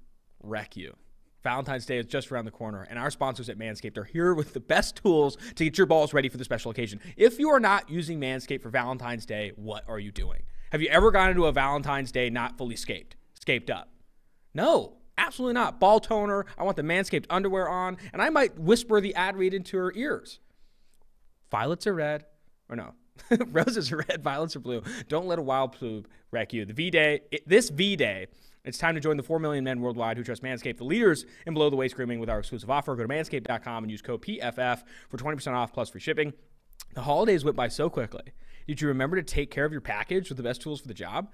[0.41, 0.95] wreck you.
[1.43, 4.53] Valentine's Day is just around the corner, and our sponsors at Manscaped are here with
[4.53, 6.99] the best tools to get your balls ready for the special occasion.
[7.17, 10.43] If you are not using Manscaped for Valentine's Day, what are you doing?
[10.71, 13.89] Have you ever gone into a Valentine's Day not fully scaped, scaped up?
[14.53, 15.79] No, absolutely not.
[15.79, 16.45] Ball toner.
[16.57, 19.91] I want the Manscaped underwear on, and I might whisper the ad read into her
[19.95, 20.39] ears.
[21.49, 22.25] Violets are red,
[22.69, 22.93] or no,
[23.47, 24.83] roses are red, violets are blue.
[25.09, 26.65] Don't let a wild plube wreck you.
[26.65, 28.27] The V Day, this V Day,
[28.63, 31.53] it's time to join the 4 million men worldwide who trust Manscaped, the leaders in
[31.53, 32.95] below the waist grooming with our exclusive offer.
[32.95, 36.33] Go to manscaped.com and use code PFF for 20% off plus free shipping.
[36.93, 38.33] The holidays went by so quickly.
[38.67, 40.93] Did you remember to take care of your package with the best tools for the
[40.93, 41.31] job?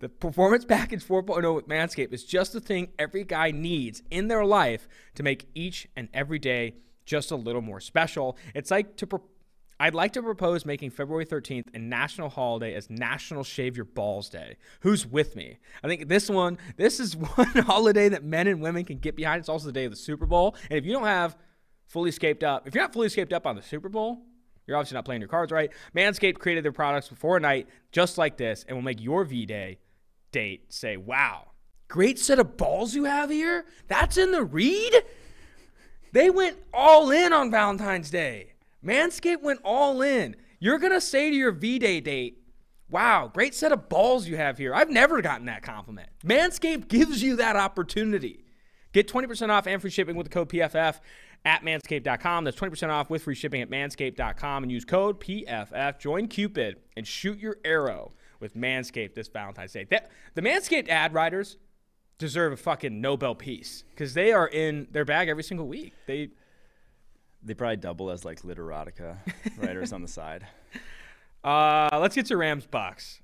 [0.00, 4.44] The Performance Package 4.0 with Manscaped is just the thing every guy needs in their
[4.44, 8.36] life to make each and every day just a little more special.
[8.54, 9.22] It's like to pro-
[9.80, 14.28] I'd like to propose making February 13th a national holiday as National Shave Your Balls
[14.28, 14.56] Day.
[14.80, 15.58] Who's with me?
[15.84, 19.40] I think this one, this is one holiday that men and women can get behind.
[19.40, 20.56] It's also the day of the Super Bowl.
[20.68, 21.36] And if you don't have
[21.86, 24.22] fully scaped up, if you're not fully scaped up on the Super Bowl,
[24.66, 25.70] you're obviously not playing your cards right.
[25.96, 29.46] Manscaped created their products before a night just like this and will make your V
[29.46, 29.78] Day
[30.32, 31.52] date say, wow,
[31.86, 33.64] great set of balls you have here.
[33.86, 34.92] That's in the read?
[36.12, 38.54] They went all in on Valentine's Day.
[38.84, 40.36] Manscaped went all in.
[40.60, 42.42] You're going to say to your V Day date,
[42.90, 44.74] wow, great set of balls you have here.
[44.74, 46.08] I've never gotten that compliment.
[46.24, 48.44] Manscaped gives you that opportunity.
[48.92, 51.00] Get 20% off and free shipping with the code PFF
[51.44, 52.44] at manscaped.com.
[52.44, 55.98] That's 20% off with free shipping at manscaped.com and use code PFF.
[55.98, 59.86] Join Cupid and shoot your arrow with Manscaped this Valentine's Day.
[59.90, 61.58] That, the Manscaped ad writers
[62.18, 65.92] deserve a fucking Nobel Peace because they are in their bag every single week.
[66.06, 66.30] They
[67.42, 69.18] They probably double as like literotica
[69.56, 70.46] writers on the side.
[71.44, 73.20] Uh, let's get to Rams Bucks.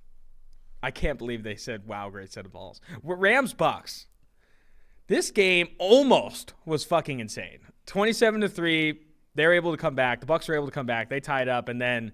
[0.81, 4.07] I can't believe they said, "Wow, great set of balls." Rams Bucks.
[5.09, 7.59] This game almost was fucking insane.
[7.87, 9.01] Twenty-seven to three.
[9.35, 10.21] They're able to come back.
[10.21, 11.11] The Bucks are able to come back.
[11.11, 12.13] They tied up, and then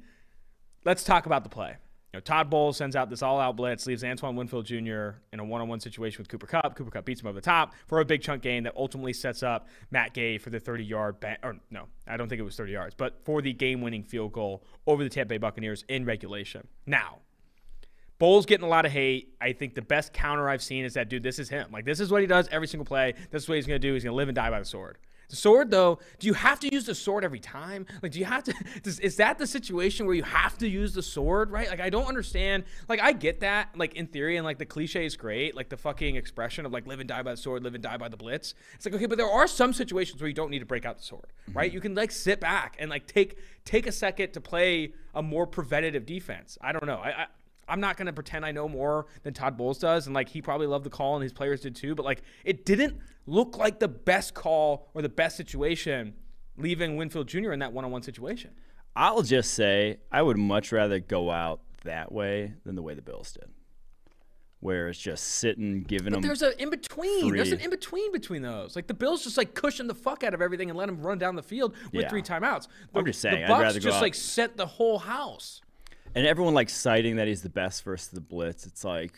[0.86, 1.76] let's talk about the play.
[2.12, 5.20] You know, Todd Bowles sends out this all-out blitz, leaves Antoine Winfield Jr.
[5.32, 6.74] in a one-on-one situation with Cooper Kupp.
[6.74, 9.44] Cooper Kupp beats him over the top for a big chunk gain that ultimately sets
[9.44, 12.72] up Matt Gay for the 30-yard, ba- or no, I don't think it was 30
[12.72, 16.66] yards, but for the game-winning field goal over the Tampa Bay Buccaneers in regulation.
[16.84, 17.18] Now,
[18.18, 19.34] Bowles getting a lot of hate.
[19.40, 21.70] I think the best counter I've seen is that, dude, this is him.
[21.72, 23.14] Like, this is what he does every single play.
[23.30, 23.94] This is what he's going to do.
[23.94, 24.98] He's going to live and die by the sword.
[25.30, 27.86] The sword, though, do you have to use the sword every time?
[28.02, 28.54] Like, do you have to?
[28.82, 31.68] Does, is that the situation where you have to use the sword, right?
[31.70, 32.64] Like, I don't understand.
[32.88, 35.76] Like, I get that, like, in theory, and like the cliche is great, like the
[35.76, 38.16] fucking expression of like live and die by the sword, live and die by the
[38.16, 38.54] blitz.
[38.74, 40.98] It's like, okay, but there are some situations where you don't need to break out
[40.98, 41.58] the sword, mm-hmm.
[41.58, 41.72] right?
[41.72, 45.46] You can like sit back and like take take a second to play a more
[45.46, 46.58] preventative defense.
[46.60, 46.96] I don't know.
[46.96, 47.26] I, I
[47.70, 50.06] I'm not going to pretend I know more than Todd Bowles does.
[50.06, 51.94] And like, he probably loved the call and his players did too.
[51.94, 56.14] But like, it didn't look like the best call or the best situation
[56.56, 57.52] leaving Winfield Jr.
[57.52, 58.50] in that one on one situation.
[58.96, 63.00] I'll just say I would much rather go out that way than the way the
[63.02, 63.48] Bills did,
[64.58, 66.22] where it's just sitting, giving But them.
[66.22, 67.32] there's an in between.
[67.34, 68.76] There's an in between between those.
[68.76, 71.18] Like the Bills just like cushion the fuck out of everything and let them run
[71.18, 72.08] down the field with Yeah.
[72.10, 72.66] three timeouts.
[72.92, 74.98] The, I'm just saying, the I'd Bucks rather go just out- like sent the whole
[74.98, 75.62] house.
[76.14, 78.66] And everyone like citing that he's the best versus the blitz.
[78.66, 79.14] It's like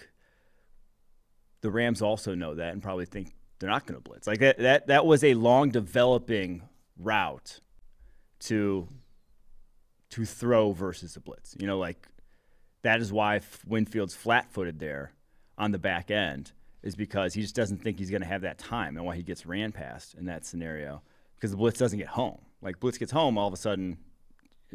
[1.61, 4.27] the Rams also know that and probably think they're not going to blitz.
[4.27, 6.63] Like that, that that was a long developing
[6.99, 7.61] route
[8.41, 8.89] to
[10.11, 11.55] to throw versus the blitz.
[11.59, 12.09] You know, like
[12.83, 15.13] that is why Winfield's flat-footed there
[15.57, 16.53] on the back end
[16.83, 19.23] is because he just doesn't think he's going to have that time and why he
[19.23, 21.01] gets ran past in that scenario
[21.37, 22.41] because the blitz doesn't get home.
[22.61, 23.99] Like blitz gets home, all of a sudden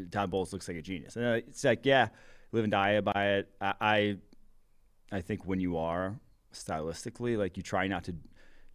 [0.06, 1.16] Todd Bowles looks like a genius.
[1.16, 2.10] And uh, it's like, yeah,
[2.52, 3.50] live and die by it.
[3.60, 4.18] I, I,
[5.12, 6.20] I think when you are
[6.54, 8.16] stylistically, like you try not to,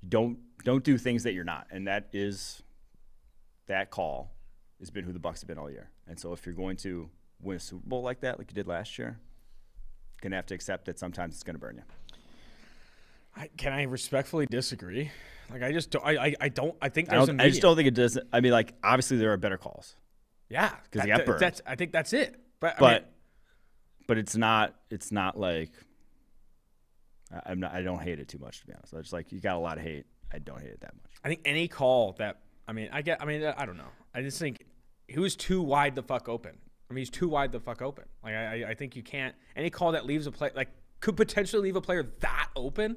[0.08, 2.62] don't don't do things that you're not, and that is
[3.66, 4.32] that call
[4.80, 5.90] has been who the Bucks have been all year.
[6.08, 7.08] And so if you're going to
[7.40, 10.54] win a Super Bowl like that, like you did last year, you're gonna have to
[10.54, 11.82] accept that sometimes it's gonna burn you.
[13.37, 15.11] I, can I respectfully disagree?
[15.50, 16.04] Like I just don't.
[16.04, 16.74] I I, I don't.
[16.80, 18.18] I think I, there's don't, a I just don't think it does.
[18.32, 19.96] I mean, like obviously there are better calls,
[20.48, 21.40] Yeah, 'Cause that- he got burned.
[21.40, 21.61] That's.
[21.66, 22.38] I think that's it.
[22.61, 23.11] But I but mean,
[24.09, 25.70] but it's not it's not like
[27.33, 28.94] I- I'm not I don't hate it too much to be honest.
[28.94, 30.07] I just like you got a lot of hate.
[30.33, 31.12] I don't hate it that much.
[31.24, 33.20] I think any call that I mean, I get.
[33.20, 33.90] I mean, I don't know.
[34.14, 34.64] I just think
[35.09, 36.57] he was too wide the fuck open.
[36.90, 38.05] I mean, he's too wide the fuck open.
[38.22, 39.35] Like I, I- I think you can't.
[39.57, 40.68] Any call that leaves a play like
[41.00, 42.96] could potentially leave a player that open.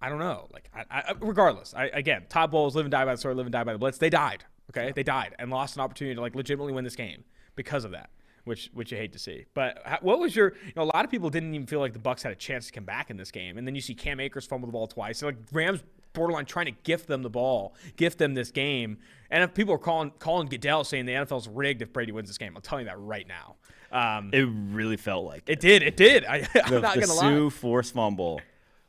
[0.00, 0.46] I don't know.
[0.52, 3.46] Like, I, I, regardless, I again, Todd Bowles live and die by the sword, live
[3.46, 3.98] and die by the blitz.
[3.98, 4.44] They died.
[4.70, 7.24] Okay, they died and lost an opportunity to like legitimately win this game
[7.56, 8.10] because of that.
[8.44, 9.44] Which, which you hate to see.
[9.52, 10.54] But how- what was your?
[10.64, 12.66] You know, a lot of people didn't even feel like the Bucks had a chance
[12.68, 14.86] to come back in this game, and then you see Cam Akers fumble the ball
[14.86, 15.18] twice.
[15.18, 15.82] So like Rams
[16.14, 18.96] borderline trying to gift them the ball, gift them this game.
[19.30, 22.38] And if people are calling calling Goodell saying the NFL's rigged if Brady wins this
[22.38, 23.56] game, I'm telling you that right now.
[23.92, 25.82] Um, It really felt like it did.
[25.82, 26.24] It did.
[26.24, 27.30] I, I'm not the gonna lie.
[27.30, 27.50] Sue lie.
[27.50, 28.40] force fumble,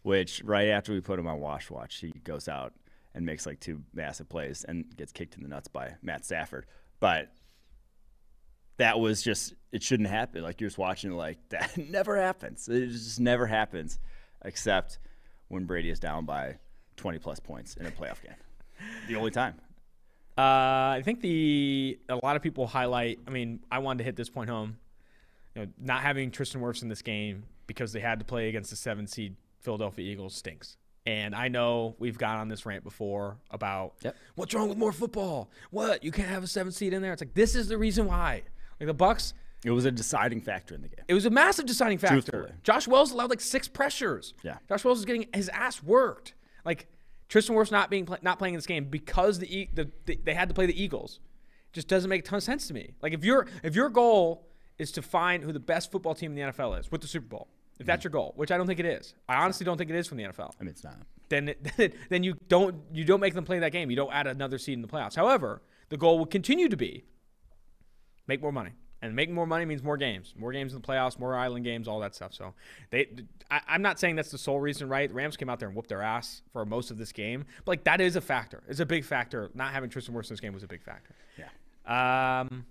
[0.04, 2.72] which right after we put him on wash watch, he goes out
[3.14, 6.66] and makes like two massive plays and gets kicked in the nuts by Matt Stafford.
[7.00, 7.32] But
[8.78, 10.44] that was just it shouldn't happen.
[10.44, 12.68] Like you're just watching, like that never happens.
[12.68, 14.00] It just never happens,
[14.44, 15.00] except
[15.48, 16.58] when Brady is down by
[16.98, 18.36] 20 plus points in a playoff game.
[19.08, 19.56] The only time.
[20.38, 23.20] Uh, I think the a lot of people highlight.
[23.28, 24.78] I mean, I wanted to hit this point home.
[25.56, 28.70] You know, not having Tristan Wirfs in this game because they had to play against
[28.70, 30.78] the seven seed Philadelphia Eagles stinks.
[31.06, 34.16] And I know we've got on this rant before about Yep.
[34.36, 35.50] what's wrong with more football.
[35.72, 37.14] What you can't have a seven seed in there.
[37.14, 38.44] It's like this is the reason why.
[38.80, 39.34] Like the Bucks,
[39.66, 41.04] It was a deciding factor in the game.
[41.08, 42.16] it was a massive deciding factor.
[42.22, 42.52] Truthfully.
[42.64, 44.34] Josh Wells allowed like six pressures.
[44.44, 44.58] Yeah.
[44.68, 46.34] Josh Wells is getting his ass worked.
[46.66, 46.88] Like
[47.28, 50.20] Tristan Wirfs not being play, not playing in this game because the, E- the, the
[50.24, 51.20] they had to play the Eagles.
[51.72, 52.94] Just doesn't make a ton of sense to me.
[53.02, 56.36] Like if your if your goal is to find who the best football team in
[56.36, 57.48] the NFL is with the Super Bowl,
[57.80, 59.96] if that's your goal, which I don't think it is, I honestly don't think it
[59.96, 60.98] is from the NFL I mean, it's not.
[61.30, 61.54] then
[62.10, 63.90] then you don't you don't make them play that game.
[63.90, 65.16] You don't add another seed in the playoffs.
[65.16, 67.06] However, the goal will continue to be
[68.28, 68.72] make more money.
[69.02, 71.88] And making more money means more games, more games in the playoffs, more island games,
[71.88, 72.34] all that stuff.
[72.34, 72.54] So
[72.90, 73.08] they,
[73.50, 75.08] I, I'm not saying that's the sole reason, right?
[75.08, 77.72] The Rams came out there and whooped their ass for most of this game, but
[77.72, 78.62] like that is a factor.
[78.68, 79.52] It's a big factor.
[79.54, 81.16] Not having Tristan Wirfs in this game was a big factor.
[81.38, 82.42] Yeah.
[82.42, 82.66] Um,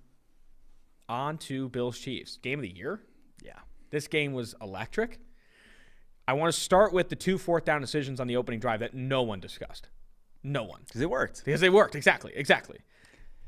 [1.08, 3.00] on to Bills Chiefs game of the year.
[3.42, 3.52] Yeah.
[3.90, 5.18] This game was electric.
[6.26, 8.94] I want to start with the two fourth down decisions on the opening drive that
[8.94, 9.88] no one discussed.
[10.42, 10.82] No one.
[10.86, 11.44] Because it worked.
[11.44, 11.94] Because they worked.
[11.94, 12.32] Exactly.
[12.34, 12.78] Exactly.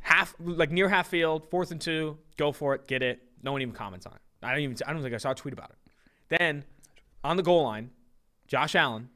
[0.01, 3.21] Half, like near half field, fourth and two, go for it, get it.
[3.43, 4.21] No one even comments on it.
[4.43, 5.77] I don't even, I don't think I saw a tweet about it.
[6.31, 6.65] Then
[7.23, 7.91] on the goal line,
[8.49, 9.11] Josh Allen,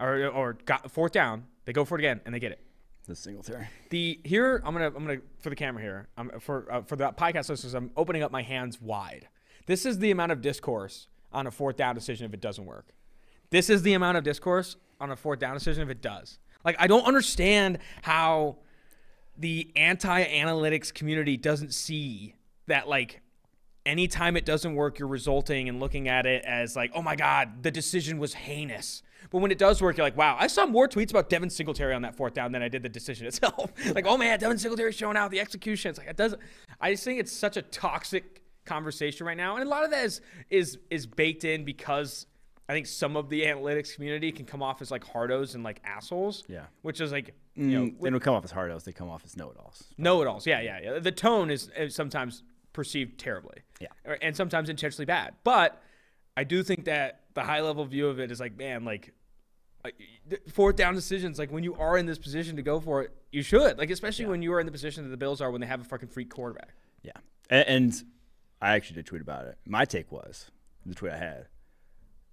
[0.00, 2.60] or, or got fourth down, they go for it again and they get it.
[3.06, 3.68] The single Singletary.
[3.90, 6.08] The here I'm gonna I'm gonna for the camera here.
[6.16, 7.74] I'm for uh, for the podcast listeners.
[7.74, 9.28] I'm opening up my hands wide.
[9.70, 12.88] This is the amount of discourse on a fourth down decision if it doesn't work.
[13.50, 16.40] This is the amount of discourse on a fourth down decision if it does.
[16.64, 18.56] Like I don't understand how
[19.38, 22.34] the anti-analytics community doesn't see
[22.66, 23.20] that like
[23.86, 27.62] anytime it doesn't work, you're resulting and looking at it as like, oh my God,
[27.62, 29.04] the decision was heinous.
[29.30, 31.94] But when it does work, you're like, wow, I saw more tweets about Devin Singletary
[31.94, 33.70] on that fourth down than I did the decision itself.
[33.94, 35.90] like, oh man, Devin Singletary showing out the execution.
[35.90, 36.42] It's like it doesn't.
[36.80, 40.04] I just think it's such a toxic conversation right now, and a lot of that
[40.04, 40.20] is
[40.50, 42.26] is is baked in because
[42.68, 45.80] I think some of the analytics community can come off as like hardos and like
[45.84, 46.44] assholes.
[46.48, 46.66] Yeah.
[46.82, 49.08] Which is like you you know Mm, they don't come off as hardos; they come
[49.08, 49.84] off as know-it-alls.
[49.98, 50.46] know-it-alls.
[50.46, 50.98] Yeah, yeah, yeah.
[51.00, 52.42] The tone is, is sometimes
[52.72, 53.58] perceived terribly.
[53.80, 53.88] Yeah.
[54.22, 55.34] And sometimes intentionally bad.
[55.42, 55.82] But
[56.36, 59.12] I do think that the high level view of it is like, man, like
[60.52, 63.42] fourth down decisions, like when you are in this position to go for it, you
[63.42, 63.78] should.
[63.78, 65.80] Like especially when you are in the position that the Bills are when they have
[65.80, 66.74] a fucking freak quarterback.
[67.02, 67.12] Yeah,
[67.48, 68.04] and, and
[68.60, 69.58] I actually did tweet about it.
[69.66, 70.50] My take was
[70.84, 71.46] the tweet I had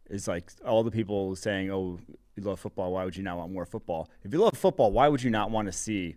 [0.10, 2.00] is like all the people saying, "Oh,
[2.36, 2.94] you love football.
[2.94, 4.10] Why would you not want more football?
[4.24, 6.16] If you love football, why would you not want to see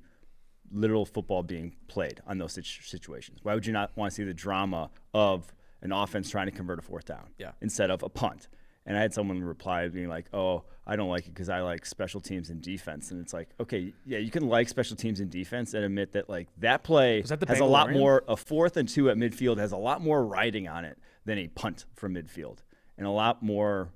[0.72, 3.40] literal football being played on those situations?
[3.42, 6.78] Why would you not want to see the drama of an offense trying to convert
[6.78, 7.52] a fourth down Yeah.
[7.60, 8.48] instead of a punt?"
[8.90, 11.86] And I had someone reply being like, "Oh, I don't like it because I like
[11.86, 15.30] special teams and defense." And it's like, okay, yeah, you can like special teams and
[15.30, 18.24] defense and admit that like that play that has a lot more.
[18.26, 21.46] A fourth and two at midfield has a lot more riding on it than a
[21.46, 22.64] punt from midfield,
[22.98, 23.90] and a lot more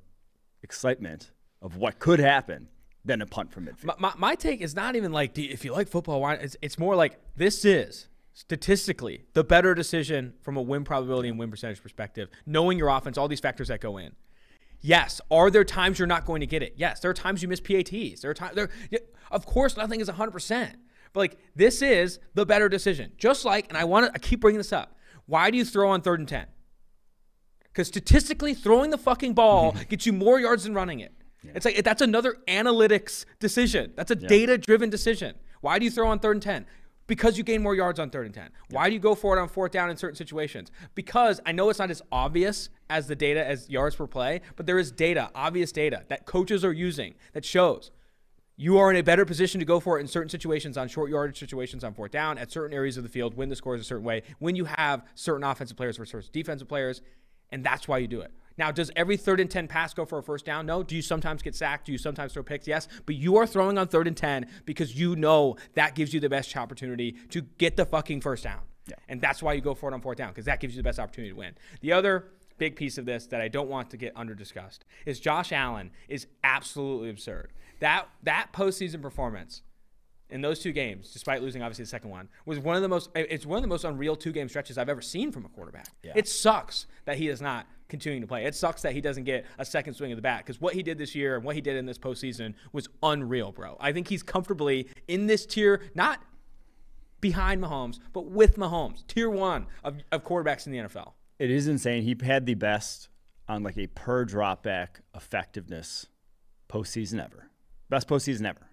[0.62, 2.68] excitement of what could happen
[3.04, 3.87] than a punt from midfield.
[3.87, 6.35] My, my, my take is not even like, if you like football, why?
[6.35, 11.37] It's, it's more like this is statistically the better decision from a win probability and
[11.37, 14.12] win percentage perspective, knowing your offense, all these factors that go in.
[14.87, 15.18] Yes.
[15.31, 16.75] Are there times you're not going to get it?
[16.77, 17.01] Yes.
[17.01, 18.20] There are times you miss PATs.
[18.20, 18.68] There are times there.
[18.90, 18.99] yeah,
[19.31, 20.31] Of course, nothing is 100.
[20.31, 20.77] percent
[21.14, 23.12] But like this is the better decision.
[23.16, 24.12] Just like, and I want to.
[24.14, 24.94] I keep bringing this up.
[25.25, 26.47] Why do you throw on third and ten?
[27.64, 31.12] Because statistically, throwing the fucking ball gets you more yards than running it.
[31.55, 33.92] It's like that's another analytics decision.
[33.97, 35.35] That's a data-driven decision.
[35.62, 36.66] Why do you throw on third and ten?
[37.06, 38.50] Because you gain more yards on third and ten.
[38.70, 40.70] Why do you go for it on fourth down in certain situations?
[40.94, 44.66] Because I know it's not as obvious as the data as yards per play, but
[44.66, 47.90] there is data, obvious data that coaches are using that shows
[48.56, 51.10] you are in a better position to go for it in certain situations on short
[51.10, 53.80] yardage situations on fourth down at certain areas of the field when the score is
[53.80, 57.02] a certain way when you have certain offensive players versus defensive players
[57.50, 60.18] and that's why you do it now does every third and 10 pass go for
[60.18, 62.88] a first down no do you sometimes get sacked do you sometimes throw picks yes
[63.06, 66.28] but you are throwing on third and 10 because you know that gives you the
[66.28, 68.94] best opportunity to get the fucking first down Yeah.
[69.08, 70.88] and that's why you go for it on fourth down because that gives you the
[70.88, 73.96] best opportunity to win the other big piece of this that I don't want to
[73.96, 77.52] get under discussed is Josh Allen is absolutely absurd.
[77.80, 79.62] That that postseason performance
[80.30, 83.10] in those two games, despite losing obviously the second one, was one of the most
[83.16, 85.88] it's one of the most unreal two game stretches I've ever seen from a quarterback.
[86.04, 86.12] Yeah.
[86.14, 88.44] It sucks that he is not continuing to play.
[88.44, 90.83] It sucks that he doesn't get a second swing of the bat because what he
[90.83, 93.76] did this year and what he did in this postseason was unreal, bro.
[93.78, 96.20] I think he's comfortably in this tier, not
[97.20, 101.12] behind Mahomes, but with Mahomes, tier one of, of quarterbacks in the NFL.
[101.38, 102.02] It is insane.
[102.02, 103.09] He had the best
[103.48, 106.07] on like a per drop back effectiveness
[106.68, 107.50] postseason ever.
[107.88, 108.70] Best postseason ever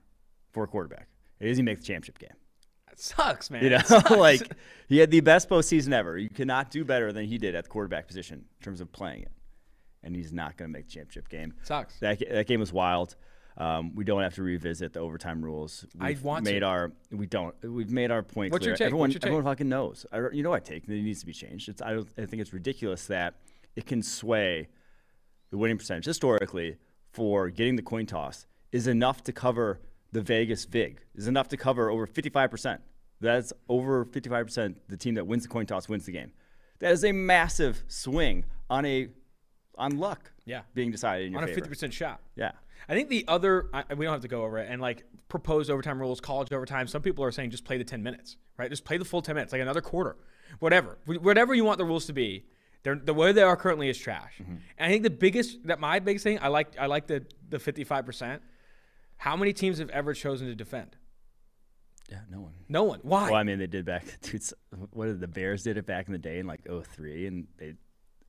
[0.52, 1.08] for a quarterback.
[1.40, 2.41] It is he makes the championship game.
[2.92, 3.64] That sucks, man.
[3.64, 3.82] You know,
[4.18, 4.42] like
[4.88, 6.18] he had the best postseason ever.
[6.18, 9.24] You cannot do better than he did at the quarterback position in terms of playing
[9.24, 9.32] it.
[10.04, 11.54] And he's not going to make the championship game.
[11.64, 11.98] sucks.
[12.00, 13.16] That, that game was wild.
[13.58, 15.86] Um, we don't have to revisit the overtime rules.
[16.00, 16.66] I We've want made to.
[16.66, 18.72] our we don't we've made our point What's clear.
[18.72, 18.86] your take?
[18.88, 19.28] Everyone What's your take?
[19.28, 20.06] everyone fucking knows.
[20.12, 21.68] I, you know I take that it needs to be changed.
[21.70, 23.36] It's I, don't, I think it's ridiculous that
[23.76, 24.70] it can sway
[25.52, 26.78] the winning percentage historically
[27.12, 29.80] for getting the coin toss is enough to cover
[30.12, 31.00] the Vegas VIG.
[31.16, 32.80] Is enough to cover over 55%.
[33.20, 36.32] That's over 55% the team that wins the coin toss wins the game.
[36.80, 39.10] That is a massive swing on a
[39.76, 40.62] on luck Yeah.
[40.74, 42.20] being decided in your on a fifty percent shot.
[42.36, 42.52] Yeah.
[42.90, 45.70] I think the other I, we don't have to go over it and like proposed
[45.70, 46.88] overtime rules, college overtime.
[46.88, 48.70] Some people are saying just play the ten minutes, right?
[48.70, 50.18] Just play the full ten minutes, like another quarter,
[50.60, 52.46] whatever, whatever you want the rules to be.
[52.84, 54.34] They're, the way they are currently is trash.
[54.42, 54.56] Mm-hmm.
[54.80, 57.60] And I think the biggest that my biggest thing I like I like the the
[57.60, 58.42] fifty five percent.
[59.22, 60.96] How many teams have ever chosen to defend?
[62.10, 62.54] Yeah, no one.
[62.68, 63.02] No one.
[63.04, 63.26] Why?
[63.26, 64.04] Well, I mean, they did back.
[64.24, 64.42] Dude,
[64.90, 67.76] what did the Bears did it back in the day in like 03 and they,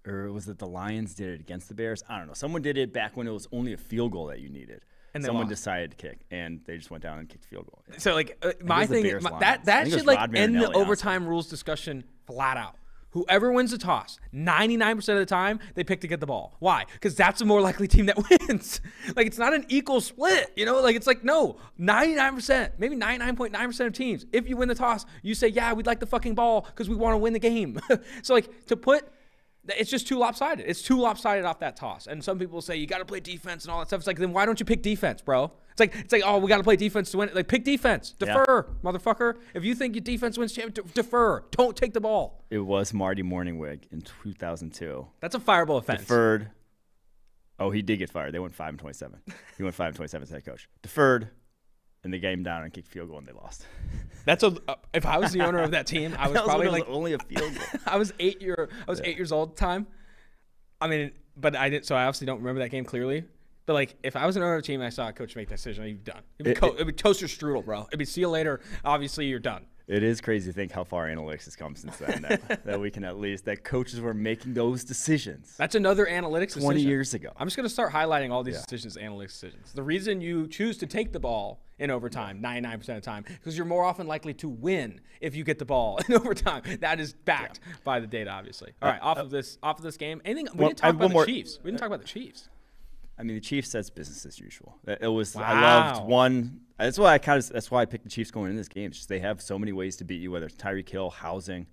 [0.07, 2.05] or was it the Lions did it against the Bears?
[2.11, 2.35] I don't know.
[2.35, 4.85] Someone did it back when it was only a field goal that you needed.
[5.15, 5.57] And someone lost.
[5.57, 7.83] decided to kick, and they just went down and kicked field goal.
[7.91, 7.99] Yeah.
[7.99, 11.49] So like uh, my thing, my, that that should like Rod end the overtime rules
[11.49, 12.77] discussion flat out.
[13.13, 16.57] Whoever wins the toss, 99% of the time, they pick to get the ball.
[16.61, 16.87] Why?
[16.93, 18.17] Because that's a more likely team that
[18.49, 18.81] wins.
[19.15, 20.81] like, it's not an equal split, you know?
[20.81, 25.35] Like, it's like, no, 99%, maybe 99.9% of teams, if you win the toss, you
[25.35, 27.79] say, yeah, we'd like the fucking ball because we want to win the game.
[28.23, 29.07] so, like, to put
[29.69, 30.65] It's just too lopsided.
[30.69, 32.09] It's too lopsided off that toss.
[32.09, 34.01] And some people say you got to play defense and all that stuff.
[34.01, 35.53] It's like then why don't you pick defense, bro?
[35.71, 37.31] It's like it's like oh we got to play defense to win.
[37.33, 38.91] Like pick defense, defer, yeah.
[38.91, 39.37] motherfucker.
[39.55, 40.53] If you think your defense wins
[40.95, 41.45] defer.
[41.53, 42.45] Don't take the ball.
[42.51, 45.07] It was Marty Mornhinweg in 2002.
[45.21, 46.01] That's a fireable offense.
[46.01, 46.51] Deferred.
[47.59, 48.35] Oh, he did get fired.
[48.35, 49.21] They went five and 27.
[49.57, 50.69] he went five and 27 as head coach.
[50.83, 51.31] Deferred
[52.05, 53.67] and they game down and kicked field goal and they lost.
[54.25, 54.57] That's a.
[54.69, 57.19] Uh, if I was the owner of that team, I was probably like only a
[57.29, 57.81] field goal.
[57.87, 58.69] I was eight year.
[58.87, 59.11] I was yeah.
[59.11, 59.87] eight years old at the time.
[60.81, 61.87] I mean, but I didn't.
[61.87, 63.25] So I obviously don't remember that game clearly.
[63.65, 65.37] But like, if I was an owner of a team and I saw a coach
[65.37, 66.23] make that decision, I'd be done.
[66.39, 67.83] It'd be, it, co- it, it'd be toaster strudel, bro.
[67.89, 68.61] It'd be see you later.
[68.85, 69.67] Obviously, you're done.
[69.89, 72.23] It is crazy to think how far analytics has come since then.
[72.23, 75.55] that, that, we can at least that coaches were making those decisions.
[75.57, 76.53] That's another analytics.
[76.53, 76.91] Twenty decision.
[76.91, 77.33] years ago.
[77.37, 78.63] I'm just going to start highlighting all these yeah.
[78.63, 79.73] decisions, analytics decisions.
[79.73, 83.57] The reason you choose to take the ball in overtime, 99% of the time, because
[83.57, 86.63] you're more often likely to win if you get the ball in overtime.
[86.81, 87.75] That is backed yeah.
[87.83, 88.73] by the data, obviously.
[88.81, 90.23] All uh, right, off uh, of this, off of this game.
[90.25, 90.49] Anything?
[90.55, 91.59] We well, didn't talk about the more, Chiefs.
[91.63, 92.49] We didn't talk about the Chiefs.
[93.23, 94.77] I mean, the Chiefs says business as usual.
[94.85, 95.37] It was.
[95.37, 95.45] Wow.
[95.45, 96.61] I loved one.
[96.77, 97.49] That's why I kind of.
[97.51, 98.89] That's why I picked the Chiefs going in this game.
[98.89, 100.33] It's just they have so many ways to beat you.
[100.33, 101.69] Whether it's Tyreek Hill housing,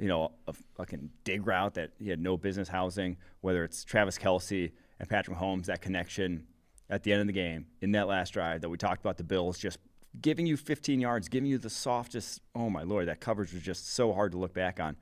[0.00, 3.16] you know, a fucking dig route that he had no business housing.
[3.42, 6.48] Whether it's Travis Kelce and Patrick Mahomes, that connection
[6.90, 9.18] at the end of the game in that last drive that we talked about.
[9.18, 9.78] The Bills just
[10.20, 12.40] giving you 15 yards, giving you the softest.
[12.56, 14.96] Oh my lord, that coverage was just so hard to look back on.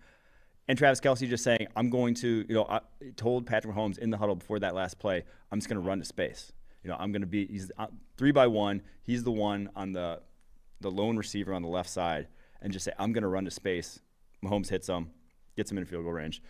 [0.69, 2.81] And Travis Kelce just saying, I'm going to, you know, I
[3.17, 6.01] told Patrick Mahomes in the huddle before that last play, I'm just going to run
[6.01, 6.53] to space.
[6.83, 7.87] You know, I'm going to be, he's uh,
[8.17, 8.83] three by one.
[9.03, 10.21] He's the one on the,
[10.81, 12.27] the lone receiver on the left side
[12.61, 14.01] and just say, I'm going to run to space.
[14.45, 15.11] Mahomes hits him,
[15.57, 16.43] gets him in field goal range.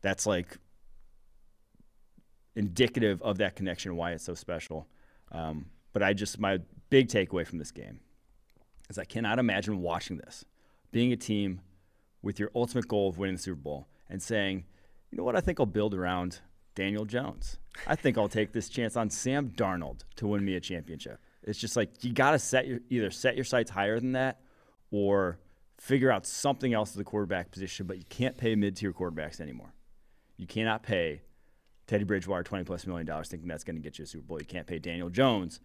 [0.00, 0.58] That's like
[2.54, 4.86] indicative of that connection, why it's so special.
[5.32, 6.58] Um, but I just, my
[6.90, 8.00] big takeaway from this game
[8.88, 10.44] is I cannot imagine watching this,
[10.92, 11.60] being a team
[12.22, 14.64] with your ultimate goal of winning the Super Bowl and saying,
[15.10, 16.40] you know what, I think I'll build around
[16.74, 17.58] Daniel Jones.
[17.86, 21.20] I think I'll take this chance on Sam Darnold to win me a championship.
[21.42, 24.40] It's just like you got to set your either set your sights higher than that
[24.90, 25.38] or
[25.78, 29.74] figure out something else at the quarterback position, but you can't pay mid-tier quarterbacks anymore.
[30.36, 31.22] You cannot pay
[31.86, 34.40] Teddy Bridgewater 20 plus million dollars thinking that's going to get you a Super Bowl.
[34.40, 35.60] You can't pay Daniel Jones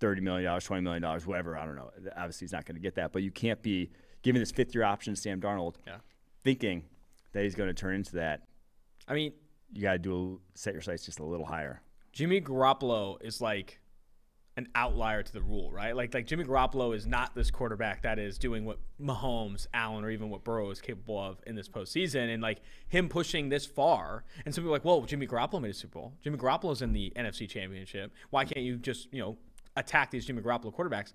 [0.00, 1.90] 30 million dollars, 20 million dollars, whatever, I don't know.
[2.16, 3.90] Obviously he's not going to get that, but you can't be
[4.26, 5.98] giving this fifth year option to Sam Darnold, yeah.
[6.42, 6.82] thinking
[7.32, 8.42] that he's going to turn into that.
[9.06, 9.32] I mean,
[9.72, 11.80] you got to do set your sights just a little higher.
[12.12, 13.78] Jimmy Garoppolo is like
[14.56, 15.94] an outlier to the rule, right?
[15.94, 20.10] Like like Jimmy Garoppolo is not this quarterback that is doing what Mahomes, Allen, or
[20.10, 24.24] even what Burrow is capable of in this postseason, and like him pushing this far.
[24.44, 26.14] And some people are like, "Well, Jimmy Garoppolo made a Super Bowl.
[26.24, 28.12] Jimmy Garoppolo's in the NFC Championship.
[28.30, 29.38] Why can't you just you know
[29.76, 31.12] attack these Jimmy Garoppolo quarterbacks?"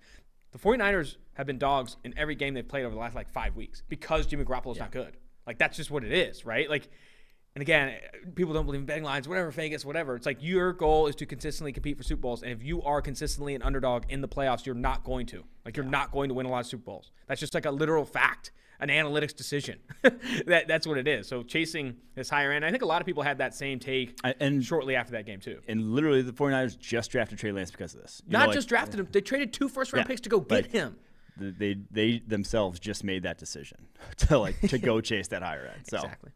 [0.52, 3.56] The 49ers have been dogs in every game they've played over the last like five
[3.56, 4.84] weeks because Jimmy Garoppolo's yeah.
[4.84, 5.16] not good.
[5.46, 6.68] Like that's just what it is, right?
[6.68, 6.88] Like,
[7.54, 7.96] and again,
[8.34, 10.14] people don't believe in betting lines, whatever, Vegas, whatever.
[10.14, 13.02] It's like your goal is to consistently compete for Super Bowls, and if you are
[13.02, 15.44] consistently an underdog in the playoffs, you're not going to.
[15.64, 15.90] Like you're yeah.
[15.90, 17.10] not going to win a lot of Super Bowls.
[17.26, 19.78] That's just like a literal fact an analytics decision.
[20.02, 21.28] that that's what it is.
[21.28, 24.18] So chasing this higher end, I think a lot of people had that same take
[24.40, 25.60] and shortly after that game too.
[25.68, 28.22] And literally the 49ers just drafted Trey Lance because of this.
[28.26, 30.28] You Not know, just like, drafted him, they traded two first round yeah, picks to
[30.28, 30.96] go get him.
[31.36, 33.78] They they themselves just made that decision
[34.18, 35.86] to like to go chase that higher end.
[35.86, 36.30] So exactly.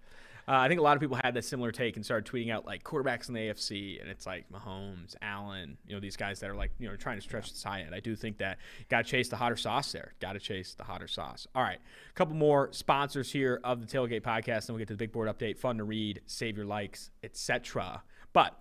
[0.49, 2.65] Uh, I think a lot of people had that similar take and started tweeting out
[2.65, 6.51] like quarterbacks in the AFC, and it's like Mahomes, Allen, you know, these guys that
[6.51, 7.95] are like, you know, trying to stretch the high end.
[7.95, 10.15] I do think that got to chase the hotter sauce there.
[10.21, 11.49] Got to chase the hotter sauce.
[11.55, 14.95] All right, a couple more sponsors here of the Tailgate Podcast, and we'll get to
[14.95, 15.59] the big board update.
[15.59, 18.03] Fun to read, save your likes, etc.
[18.33, 18.57] But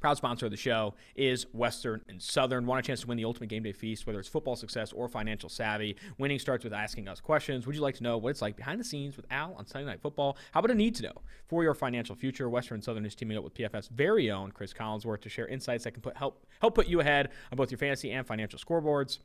[0.00, 2.66] Proud sponsor of the show is Western and Southern.
[2.66, 5.08] Want a chance to win the ultimate game day feast, whether it's football success or
[5.08, 5.96] financial savvy?
[6.18, 7.66] Winning starts with asking us questions.
[7.66, 9.86] Would you like to know what it's like behind the scenes with Al on Sunday
[9.86, 10.36] Night Football?
[10.52, 12.48] How about a need to know for your financial future?
[12.48, 15.82] Western and Southern is teaming up with PFF's very own Chris Collinsworth to share insights
[15.82, 19.18] that can put help help put you ahead on both your fantasy and financial scoreboards.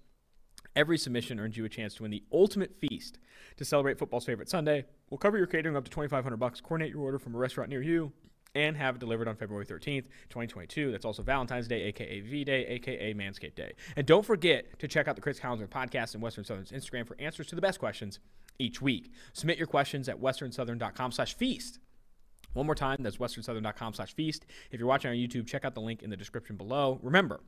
[0.75, 3.19] Every submission earns you a chance to win the ultimate feast
[3.57, 4.85] to celebrate football's favorite Sunday.
[5.11, 6.61] We'll cover your catering up to 2500 bucks.
[6.61, 8.11] Coordinate your order from a restaurant near you
[8.55, 10.91] and have it delivered on February 13th, 2022.
[10.91, 13.73] That's also Valentine's Day, aka V Day, aka Manscaped Day.
[13.95, 17.15] And don't forget to check out the Chris Collinsworth podcast and Western Southern's Instagram for
[17.19, 18.19] answers to the best questions
[18.59, 19.11] each week.
[19.33, 21.79] Submit your questions at westernsouthern.com slash feast.
[22.53, 24.45] One more time, that's westernsouthern.com slash feast.
[24.71, 26.99] If you're watching on YouTube, check out the link in the description below.
[27.01, 27.41] Remember,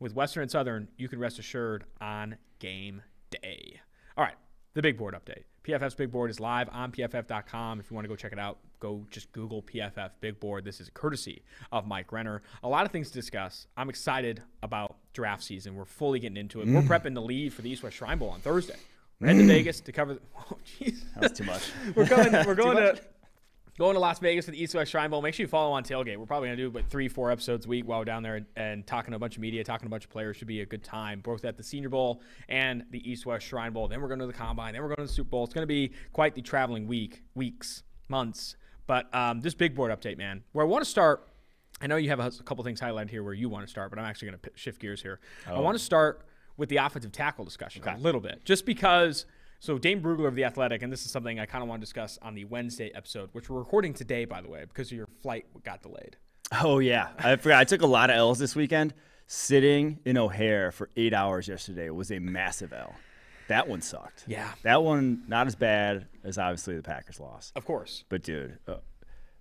[0.00, 3.80] with Western and Southern, you can rest assured on game day.
[4.16, 4.34] All right,
[4.74, 5.44] the big board update.
[5.64, 7.80] PFF's big board is live on pff.com.
[7.80, 10.64] If you want to go check it out, go just Google PFF big board.
[10.64, 11.42] This is courtesy
[11.72, 12.42] of Mike Renner.
[12.62, 13.66] A lot of things to discuss.
[13.76, 15.74] I'm excited about draft season.
[15.74, 16.68] We're fully getting into it.
[16.68, 16.74] Mm.
[16.74, 18.76] We're prepping to leave for the East West Shrine Bowl on Thursday.
[19.20, 19.56] We're heading to mm.
[19.56, 20.14] Vegas to cover.
[20.14, 21.62] The, oh, jeez, that's too much.
[21.94, 22.32] we're going.
[22.46, 23.00] We're going to.
[23.78, 25.20] Going to Las Vegas for the East West Shrine Bowl.
[25.20, 26.16] Make sure you follow on Tailgate.
[26.16, 28.36] We're probably going to do about three, four episodes a week while we're down there
[28.36, 30.36] and, and, talking to a bunch of media, talking to a bunch of players.
[30.36, 33.72] Should be a good time, both at the Senior Bowl and the East West Shrine
[33.72, 33.88] Bowl.
[33.88, 34.74] Then we're going to the Combine.
[34.74, 35.44] Then we're going to the Super Bowl.
[35.44, 38.56] It's going to be quite the traveling week, weeks, months.
[38.86, 41.28] But um, this big board update, man, where I want to start.
[41.80, 43.98] I know you have a, couple things highlighted here where you want to start, but
[43.98, 45.18] I'm actually going to shift gears here.
[45.50, 45.56] Oh.
[45.56, 46.24] I want to start
[46.56, 47.94] with the offensive tackle discussion okay.
[47.94, 49.26] a little bit, just because–
[49.64, 51.86] so Dane Brugler of the Athletic, and this is something I kind of want to
[51.86, 55.46] discuss on the Wednesday episode, which we're recording today, by the way, because your flight
[55.64, 56.18] got delayed.
[56.60, 57.60] Oh yeah, I forgot.
[57.60, 58.92] I took a lot of L's this weekend.
[59.26, 62.94] Sitting in O'Hare for eight hours yesterday was a massive L.
[63.48, 64.24] That one sucked.
[64.26, 64.52] Yeah.
[64.64, 67.50] That one not as bad as obviously the Packers loss.
[67.56, 68.04] Of course.
[68.10, 68.76] But dude, uh,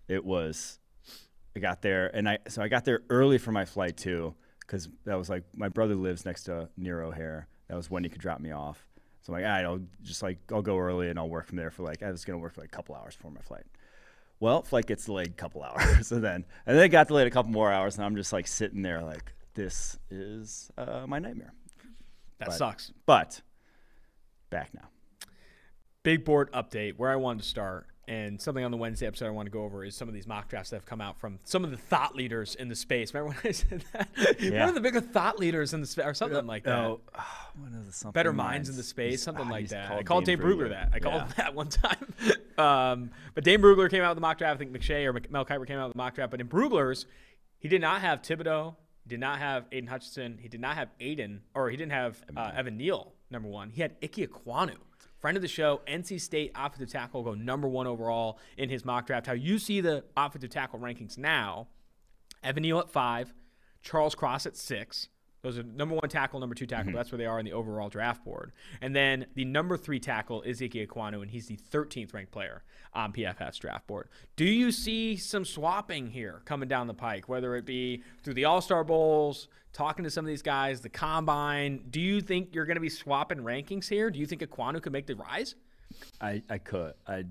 [0.07, 0.80] it was.
[1.53, 4.88] I got there, and I so I got there early for my flight too, because
[5.03, 7.49] that was like my brother lives next to near O'Hare.
[7.67, 8.86] That was when he could drop me off.
[9.24, 11.57] So I'm like, all right, I'll just like I'll go early and I'll work from
[11.57, 13.65] there for like I was gonna work for like a couple hours before my flight.
[14.41, 17.32] Well, flight gets delayed a couple hours, and then and then it got delayed a
[17.32, 21.53] couple more hours, and I'm just like sitting there like this is uh, my nightmare.
[22.39, 22.91] That but, sucks.
[23.05, 23.41] But
[24.49, 24.89] back now.
[26.03, 26.95] Big board update.
[26.97, 29.64] Where I wanted to start and something on the Wednesday episode I want to go
[29.64, 31.78] over is some of these mock drafts that have come out from some of the
[31.78, 33.14] thought leaders in the space.
[33.14, 34.41] Remember when I said that?
[34.41, 34.62] Yeah.
[34.62, 36.78] One of the bigger thought leaders in the space, or something like that.
[36.78, 37.01] Oh,
[38.12, 39.91] Better minds, in the space, something like that.
[39.91, 40.89] I called Dane Brugler, Brugler that.
[40.93, 41.34] I called yeah.
[41.38, 42.14] that one time.
[42.58, 44.56] um, but Dane Brugler came out with the mock draft.
[44.56, 46.32] I think McShay or Mel Kiper came out with the mock draft.
[46.32, 47.06] But in Brugler's,
[47.60, 48.76] he did not have Thibodeaux.
[49.04, 50.38] He did not have Aidan Hutchinson.
[50.41, 53.70] He did not have Aiden, or he didn't have uh, Evan Neal, number one.
[53.70, 54.76] He had Ike Ekwonu
[55.24, 59.07] friend of the show, NC State offensive tackle, go number one overall in his mock
[59.07, 59.26] draft.
[59.26, 61.69] How you see the offensive tackle rankings now?
[62.43, 63.34] Evan Neal at five,
[63.82, 65.07] Charles Cross at six.
[65.44, 66.88] Those are number one tackle, number two tackle.
[66.88, 66.98] Mm-hmm.
[66.98, 68.54] That's where they are in the overall draft board.
[68.82, 72.64] And then the number three tackle is Ike Ekwonu, and he's the 13th ranked player
[72.94, 74.08] on PFF's draft board.
[74.38, 78.46] Do you see some swapping here coming down the pike, whether it be through the
[78.46, 81.84] All Star Bowls, talking to some of these guys, the combine.
[81.89, 84.10] Do you think you're going to be swapping rankings here?
[84.10, 85.56] Do you think Ekwonu could make the rise?
[86.22, 86.94] I, I could.
[87.06, 87.26] I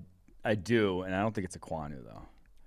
[0.45, 2.21] I do, and I don't think it's Ekwonu though.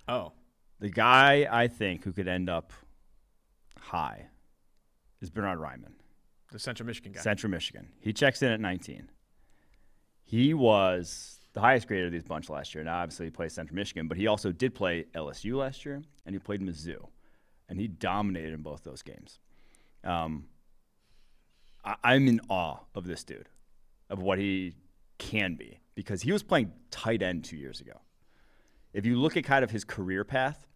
[0.08, 0.32] Oh.
[0.80, 2.72] The guy I think who could end up
[3.78, 4.26] high
[5.26, 5.92] is Bernard Raimann.
[6.52, 7.20] The Central Michigan guy.
[7.20, 7.88] Central Michigan.
[8.00, 9.10] He checks in at 19.
[10.24, 12.84] He was the highest grade of these bunch last year.
[12.84, 16.34] Now, obviously, he plays Central Michigan, but he also did play LSU last year, and
[16.34, 17.08] he played Mizzou,
[17.68, 19.40] and he dominated in both those games.
[20.04, 20.46] Um,
[21.84, 23.48] I, am in awe of this dude,
[24.08, 24.74] of what he
[25.18, 28.00] can be, because he was playing tight end two years ago.
[28.92, 30.66] If you look at kind of his career path,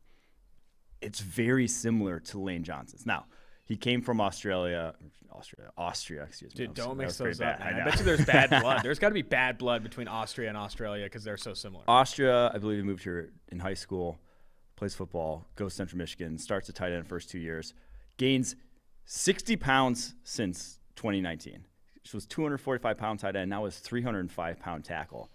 [1.00, 3.06] it's very similar to Lane Johnson's.
[3.06, 3.26] Now,
[3.70, 4.94] he came from Australia,
[5.30, 6.66] Austria, Austria, excuse me.
[6.66, 7.60] Dude, don't mix those up.
[7.60, 8.82] I, I, bet you there's bad blood.
[8.82, 11.84] There's got to be bad blood between Austria and Australia because they're so similar.
[11.86, 14.18] Austria, I believe he moved here in high school,
[14.74, 17.72] plays football, goes to Central Michigan, starts at tight end first two years,
[18.16, 18.56] gains
[19.04, 21.64] 60 pounds since 2019.
[22.02, 25.30] She was 245 pound tight end, now is 305 pound tackle.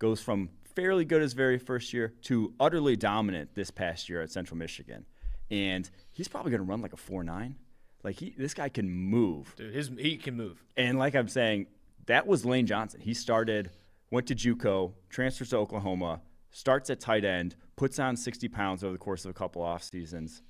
[0.00, 4.32] Goes from fairly good his very first year to utterly dominant this past year at
[4.32, 5.06] Central Michigan.
[5.52, 7.54] And he's probably going to run like a 4 9.
[8.02, 9.54] Like, he, this guy can move.
[9.56, 10.62] Dude, his, he can move.
[10.76, 11.66] And like I'm saying,
[12.06, 13.00] that was Lane Johnson.
[13.00, 13.70] He started,
[14.10, 16.20] went to Juco, transfers to Oklahoma,
[16.50, 19.82] starts at tight end, puts on 60 pounds over the course of a couple off
[19.82, 20.42] seasons,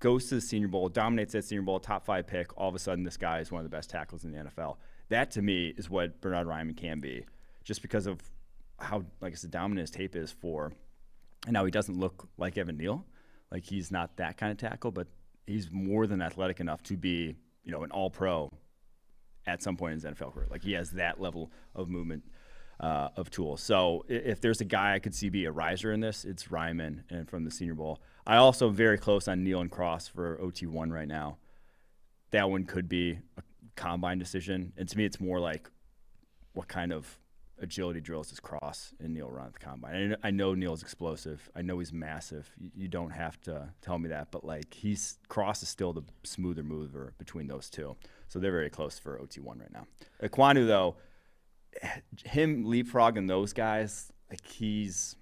[0.00, 2.56] goes to the Senior Bowl, dominates that Senior Bowl, top five pick.
[2.56, 4.76] All of a sudden, this guy is one of the best tackles in the NFL.
[5.08, 7.24] That to me is what Bernard Raimann can be,
[7.64, 8.20] just because of
[8.78, 10.72] how, like I said, dominant his tape is for.
[11.46, 13.04] And now he doesn't look like Evan Neal,
[13.50, 15.06] like he's not that kind of tackle, but
[15.48, 18.50] he's more than athletic enough to be, you know, an All Pro
[19.46, 20.46] at some point in his NFL career.
[20.50, 22.24] Like he has that level of movement.
[22.80, 23.60] Uh, of tools.
[23.60, 27.02] So if there's a guy I could see be a riser in this, it's Raimann
[27.10, 28.00] and from the Senior Bowl.
[28.24, 31.38] I also very close on Neal and Cross for OT1 right now.
[32.30, 33.42] That one could be a
[33.74, 34.72] combine decision.
[34.76, 35.68] And to me, it's more like
[36.52, 37.18] what kind of
[37.60, 40.16] agility drills does Cross and Neal run at the combine?
[40.22, 41.50] I know Neal's explosive.
[41.54, 42.50] I know he's massive.
[42.74, 46.62] You, don't have to tell me that, but like he's Cross is still the smoother
[46.62, 47.96] mover between those two.
[48.28, 49.86] So they're very close for OT1 right now.
[50.22, 50.96] Ekwonu though,
[52.24, 55.16] him leapfrogging those guys, like he's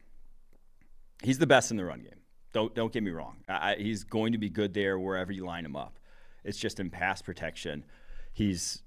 [1.23, 2.21] he's the best in the run game.
[2.53, 3.37] Don't don't get me wrong.
[3.49, 5.99] I, he's going to be good there wherever you line him up.
[6.45, 7.85] It's just in pass protection,
[8.33, 8.83] he's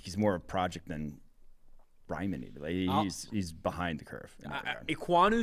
[0.00, 1.20] he's more of a project than
[2.08, 2.62] Even.
[2.62, 4.34] Like he's he's behind the curve.
[4.44, 4.60] Uh,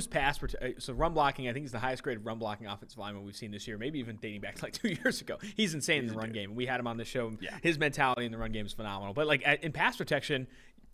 [0.07, 0.80] pass protection.
[0.80, 3.51] So run blocking, I think he's the highest graded run blocking offensive lineman we've seen
[3.51, 3.78] this year.
[3.78, 5.38] Maybe even dating back to like two years ago.
[5.55, 6.36] He's insane he's in the run dude.
[6.36, 6.55] game.
[6.55, 7.32] We had him on the show.
[7.39, 7.57] Yeah.
[7.61, 9.13] His mentality in the run game is phenomenal.
[9.13, 10.47] But like in pass protection,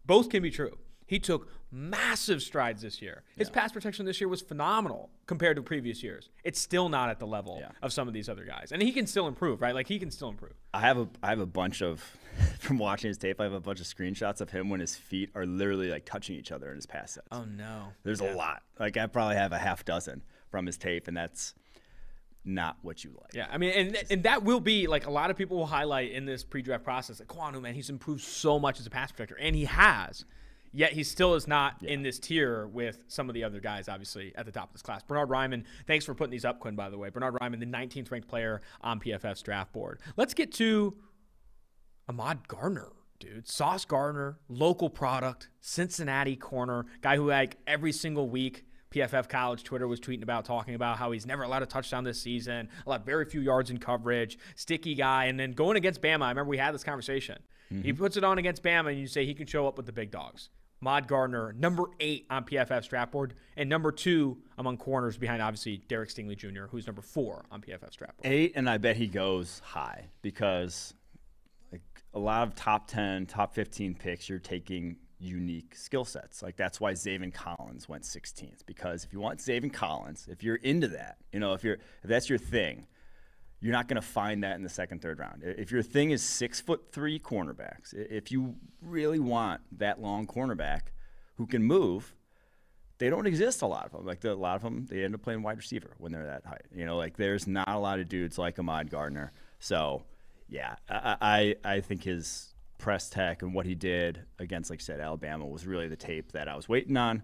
[0.05, 3.23] both can be true He took massive strides this year.
[3.37, 3.53] His yeah.
[3.53, 6.29] pass protection this year was phenomenal compared to previous years.
[6.43, 7.71] It's still not at the level yeah.
[7.81, 9.73] of some of these other guys, and he can still improve, right?
[9.73, 10.53] Like he can still improve.
[10.73, 12.17] I have a I have a bunch of
[12.59, 13.39] from watching his tape.
[13.39, 16.35] I have a bunch of screenshots of him when his feet are literally like touching
[16.35, 17.27] each other in his pass sets.
[17.31, 17.87] Oh no!
[18.03, 18.33] There's yeah.
[18.33, 18.63] a lot.
[18.79, 21.53] Like I probably have a half dozen from his tape, and that's
[22.43, 23.33] not what you like.
[23.33, 26.11] Yeah, I mean, and and that will be like a lot of people will highlight
[26.11, 27.19] in this pre-draft process.
[27.19, 30.25] Like Kwanu, man, he's improved so much as a pass protector, and he has.
[30.73, 31.91] Yet he still is not yeah.
[31.91, 34.81] in this tier with some of the other guys, obviously, at the top of this
[34.81, 35.03] class.
[35.03, 37.09] Bernard Raimann, thanks for putting these up, Quinn, by the way.
[37.09, 39.99] Bernard Raimann, the 19th ranked player on PFF's draft board.
[40.15, 40.95] Let's get to
[42.11, 42.89] Ahmad Gardner,
[43.21, 43.47] dude.
[43.47, 49.87] Sauce Gardner, local product, Cincinnati corner, guy who, like, every single week, PFF College Twitter
[49.87, 53.23] was tweeting about, talking about how he's never allowed a touchdown this season, allowed very
[53.23, 55.27] few yards in coverage, sticky guy.
[55.27, 57.41] And then going against Bama, I remember we had this conversation.
[57.71, 57.83] Mm-hmm.
[57.83, 59.93] He puts it on against Bama, and you say he can show up with the
[59.93, 60.49] big dogs.
[60.81, 65.77] Mod Gardner, number eight on PFF's draft board, and number two among corners behind obviously
[65.87, 68.33] Derek Stingley Jr., who's number four on PFF's draft board.
[68.33, 70.93] Eight, and I bet he goes high because
[72.13, 76.41] a lot of top 10, top 15 picks, you're taking unique skill sets.
[76.41, 80.55] Like that's why Zaven Collins went 16th because if you want Zaven Collins, if you're
[80.55, 82.87] into that, you know, if you're if that's your thing,
[83.61, 85.43] you're not going to find that in the second, third round.
[85.43, 90.81] If your thing is six foot three cornerbacks, if you really want that long cornerback
[91.35, 92.15] who can move,
[92.97, 94.05] they don't exist a lot of them.
[94.05, 96.45] Like the, a lot of them, they end up playing wide receiver when they're that
[96.45, 96.65] height.
[96.73, 99.31] You know, like there's not a lot of dudes like Ahmad Gardner.
[99.59, 100.03] So,
[100.51, 104.83] yeah, I I, I think his press tech and what he did against, like I
[104.83, 107.23] said, Alabama was really the tape that I was waiting on.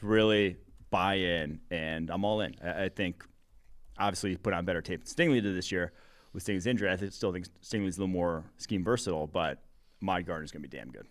[0.00, 0.56] Really
[0.88, 2.54] buy in, and I'm all in.
[2.64, 3.22] I, I think
[3.98, 5.92] obviously put on better tape than Stingley did this year
[6.32, 6.88] with Stingley's injury.
[6.88, 9.62] I still think Stingley's a little more scheme versatile, but
[10.02, 11.06] Ahmad Gardner's going to be damn good.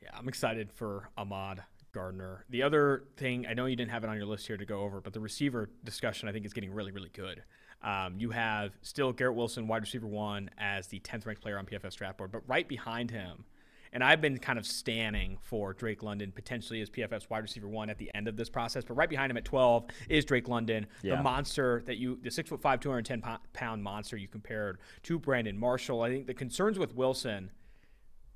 [0.00, 1.62] Yeah, I'm excited for Ahmad
[1.92, 2.44] Gardner.
[2.48, 4.80] The other thing, I know you didn't have it on your list here to go
[4.80, 7.42] over, but the receiver discussion I think is getting really, really good.
[7.82, 11.66] Um, you have still Garrett Wilson, wide receiver one, as the 10th ranked player on
[11.66, 13.44] PFF draft board, but right behind him–
[13.92, 17.90] and I've been kind of standing for Drake London potentially as PFF's wide receiver one
[17.90, 18.84] at the end of this process.
[18.84, 21.16] But right behind him at 12 is Drake London, yeah.
[21.16, 23.22] the monster that you, the six foot five, 210
[23.52, 26.02] pound monster you compared to Brandon Marshall.
[26.02, 27.50] I think the concerns with Wilson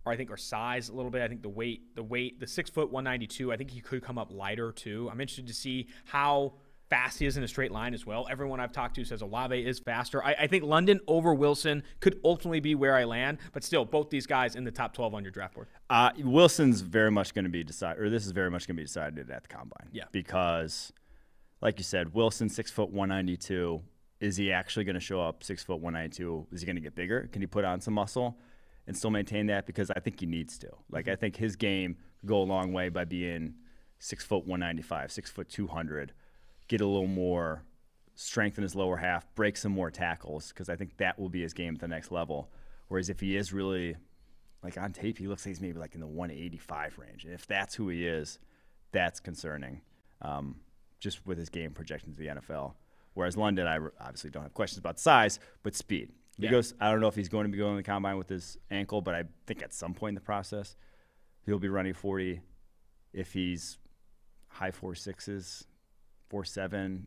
[0.05, 1.23] are I think are size a little bit.
[1.23, 3.53] I think the weight, the weight, the six foot 192.
[3.53, 5.09] I think he could come up lighter too.
[5.11, 6.55] I'm interested to see how
[6.93, 8.27] fast he is in a straight line as well.
[8.31, 10.23] Everyone I've talked to says Olave is faster.
[10.23, 14.11] I, I, think London over Wilson could ultimately be where I land, but still, both
[14.11, 15.69] these guys in the top 12 on your draft board.
[15.89, 18.83] Uh, Wilson's very much going to be decided, or this is very much going to
[18.83, 19.89] be decided at the combine.
[19.91, 20.05] Yeah.
[20.13, 20.93] Because,
[21.63, 23.81] like you said, Wilson, six foot 192.
[24.21, 26.49] Is he actually going to show up six foot 192?
[26.53, 27.27] Is he going to get bigger?
[27.33, 28.37] Can he put on some muscle
[28.87, 29.65] and still maintain that?
[29.65, 30.69] Because I think he needs to.
[30.91, 33.55] Like, I think his game could go a long way by being
[33.99, 36.13] six foot 195, six foot 200
[36.69, 37.63] get a little more
[38.15, 41.43] strength in his lower half, break some more tackles, because I think that will be
[41.43, 42.51] his game at the next level.
[42.89, 43.97] Whereas if he is really
[44.63, 47.25] like on tape, he looks like he's maybe like in the 185 range.
[47.25, 48.39] And if that's who he is,
[48.93, 49.81] that's concerning.
[50.21, 50.57] Um,
[51.01, 52.75] just with his game projections to the NFL.
[53.15, 56.11] Whereas London, I obviously don't have questions about size, but speed.
[56.39, 56.51] He yeah.
[56.51, 56.75] goes.
[56.81, 59.03] I don't know if he's going to be going to the combine with his ankle,
[59.03, 60.77] but I think at some point in the process,
[61.45, 62.41] he'll be running 40.
[63.13, 63.79] If he's
[64.49, 65.67] high four sixes,
[66.33, 67.07] four seven.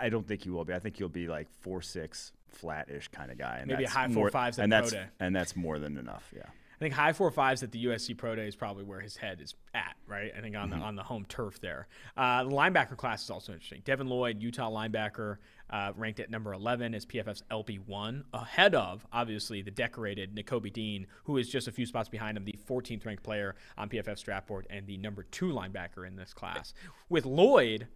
[0.00, 0.72] I don't think he will be.
[0.72, 3.58] I think he'll be like four six, flat-ish kind of guy.
[3.58, 6.32] And Maybe a high four fives and that's, And that's more than enough.
[6.34, 6.46] Yeah.
[6.74, 9.40] I think high four fives at the USC Pro Day is probably where his head
[9.40, 10.32] is at, right?
[10.36, 10.80] I think on mm-hmm.
[10.80, 11.86] the on the home turf there.
[12.16, 13.82] Uh, the linebacker class is also interesting.
[13.84, 15.36] Devin Lloyd, Utah linebacker,
[15.70, 21.06] uh, ranked at number 11 as PFF's LB1, ahead of obviously the decorated Nakobe Dean,
[21.24, 24.48] who is just a few spots behind him, the 14th ranked player on PFF's draft
[24.48, 26.74] board and the number two linebacker in this class.
[27.08, 27.86] With Lloyd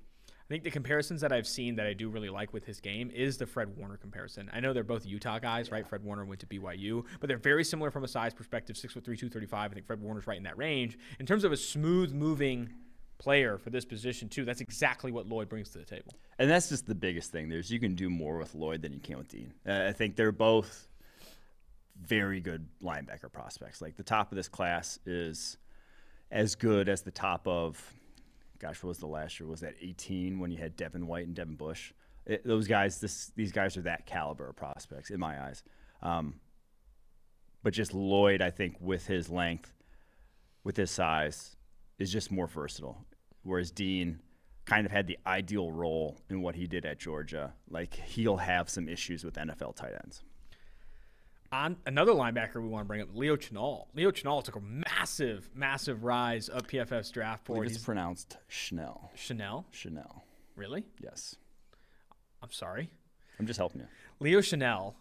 [0.48, 3.10] I think the comparisons that I've seen that I do really like with his game
[3.10, 4.48] is the Fred Warner comparison.
[4.50, 5.74] I know they're both Utah guys, yeah.
[5.74, 5.86] right?
[5.86, 8.74] Fred Warner went to BYU, but they're very similar from a size perspective.
[8.74, 9.70] Six foot three, two thirty five.
[9.70, 10.98] I think Fred Warner's right in that range.
[11.20, 12.70] In terms of a smooth moving
[13.18, 16.14] player for this position too, that's exactly what Lloyd brings to the table.
[16.38, 17.50] And that's just the biggest thing.
[17.50, 19.52] There's you can do more with Lloyd than you can with Dean.
[19.66, 20.88] Uh, I think they're both
[22.00, 23.82] very good linebacker prospects.
[23.82, 25.58] Like the top of this class is
[26.30, 27.82] as good as the top of
[28.58, 29.48] gosh, what was the last year?
[29.48, 31.92] Was that 18 when you had Devin White and Devin Bush?
[32.26, 35.62] It, those guys, this, these guys are that caliber of prospects in my eyes.
[36.02, 36.34] Um,
[37.62, 39.72] but just Lloyd, I think, with his length,
[40.64, 41.56] with his size,
[41.98, 43.04] is just more versatile.
[43.42, 44.20] Whereas Dean
[44.66, 47.54] kind of had the ideal role in what he did at Georgia.
[47.70, 50.22] Like he'll have some issues with NFL tight ends.
[51.50, 53.86] On another linebacker we want to bring up, Leo Chenal.
[53.94, 57.66] Leo Chenal took a massive, massive rise up PFF's draft board.
[57.66, 59.10] it's He's pronounced Chanel.
[59.14, 60.24] Chanel, Chanel.
[60.56, 60.84] really?
[61.02, 61.36] Yes.
[62.42, 62.90] I'm sorry.
[63.38, 63.86] I'm just helping you.
[64.20, 64.96] Leo Chanel,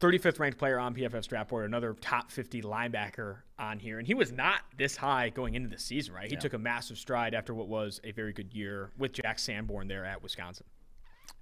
[0.00, 3.98] 35th ranked player on PFF's draft board, another top 50 linebacker on here.
[3.98, 6.28] And he was not this high going into the season, right?
[6.30, 9.88] He took a massive stride after what was a very good year with Jack Sanborn
[9.88, 10.66] there at Wisconsin.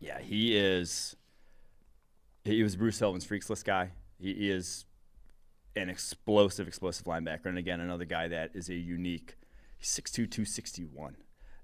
[0.01, 1.17] Yeah, he is.
[2.45, 3.93] He was Bruce Sullivan's freaks list guy.
[4.19, 4.87] He is
[5.77, 7.47] an explosive, explosive linebacker.
[7.47, 9.37] And again, another guy that is a unique.
[9.79, 11.17] He's 6'2", 261.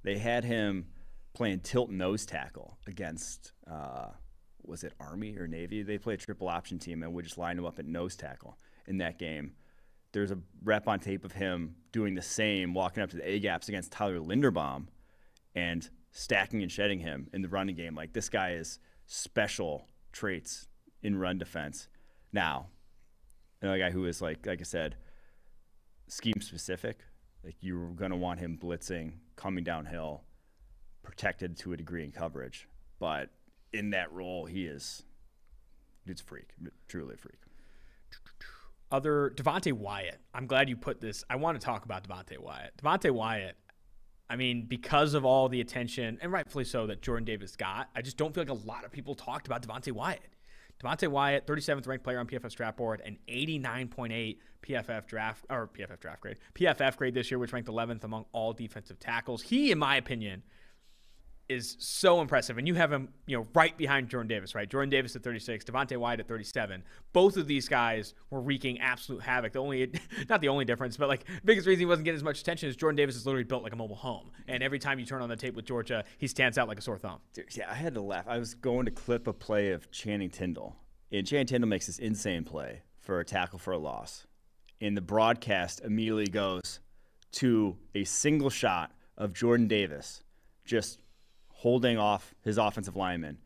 [0.02, 0.86] They had him
[1.34, 4.08] playing tilt nose tackle against, uh,
[4.62, 5.82] was it Army or Navy?
[5.82, 8.58] They played a triple option team and we just lined him up at nose tackle
[8.86, 9.52] in that game.
[10.12, 13.38] There's a rep on tape of him doing the same, walking up to the A
[13.38, 14.88] gaps against Tyler Linderbaum
[15.54, 17.94] and stacking and shedding him in the running game.
[17.94, 20.68] Like this guy is special traits
[21.02, 21.88] in run defense.
[22.32, 22.66] Now,
[23.60, 24.96] another guy who is like, like I said,
[26.08, 26.98] scheme specific.
[27.44, 30.22] Like you're gonna want him blitzing, coming downhill,
[31.02, 32.68] protected to a degree in coverage.
[32.98, 33.30] But
[33.72, 35.02] in that role, he is,
[36.06, 36.50] it's freak,
[36.86, 37.38] truly a freak.
[38.92, 40.20] Other Devonte Wyatt.
[40.34, 41.24] I'm glad you put this.
[41.30, 42.74] I want to talk about Devonte Wyatt.
[42.76, 43.56] Devonte Wyatt.
[44.28, 48.02] I mean, because of all the attention, and rightfully so, that Jordan Davis got, I
[48.02, 50.20] just don't feel like a lot of people talked about Devonte Wyatt.
[50.82, 56.00] Devonte Wyatt, 37th ranked player on PFF draft board, and 89.8 PFF draft or PFF
[56.00, 59.42] draft grade, PFF grade this year, which ranked 11th among all defensive tackles.
[59.42, 60.42] He, in my opinion,
[61.52, 62.58] is so impressive.
[62.58, 64.68] And you have him, you know, right behind Jordan Davis, right?
[64.68, 66.82] Jordan Davis at 36, Devonte Wyatt at 37.
[67.12, 69.52] Both of these guys were wreaking absolute havoc.
[69.52, 69.92] The only,
[70.28, 72.76] not the only difference, but like biggest reason he wasn't getting as much attention is
[72.76, 74.30] Jordan Davis is literally built like a mobile home.
[74.48, 76.82] And every time you turn on the tape with Georgia, he stands out like a
[76.82, 77.20] sore thumb.
[77.34, 78.24] Dude, yeah, I had to laugh.
[78.26, 80.76] I was going to clip a play of Channing Tindall,
[81.10, 84.26] and Channing Tindall makes this insane play for a tackle for a loss.
[84.80, 86.80] And the broadcast immediately goes
[87.32, 90.22] to a single shot of Jordan Davis
[90.64, 90.98] just
[91.62, 93.38] holding off his offensive lineman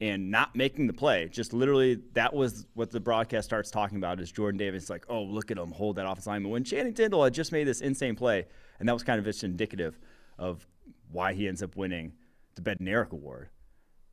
[0.00, 1.28] and not making the play.
[1.28, 5.22] Just literally, that was what the broadcast starts talking about is Jordan Davis like, oh,
[5.22, 6.50] look at him hold that offensive lineman.
[6.50, 8.44] When Channing Tindall had just made this insane play,
[8.80, 10.00] and that was kind of just indicative
[10.36, 10.66] of
[11.12, 12.14] why he ends up winning
[12.56, 13.50] the Bednarik Award.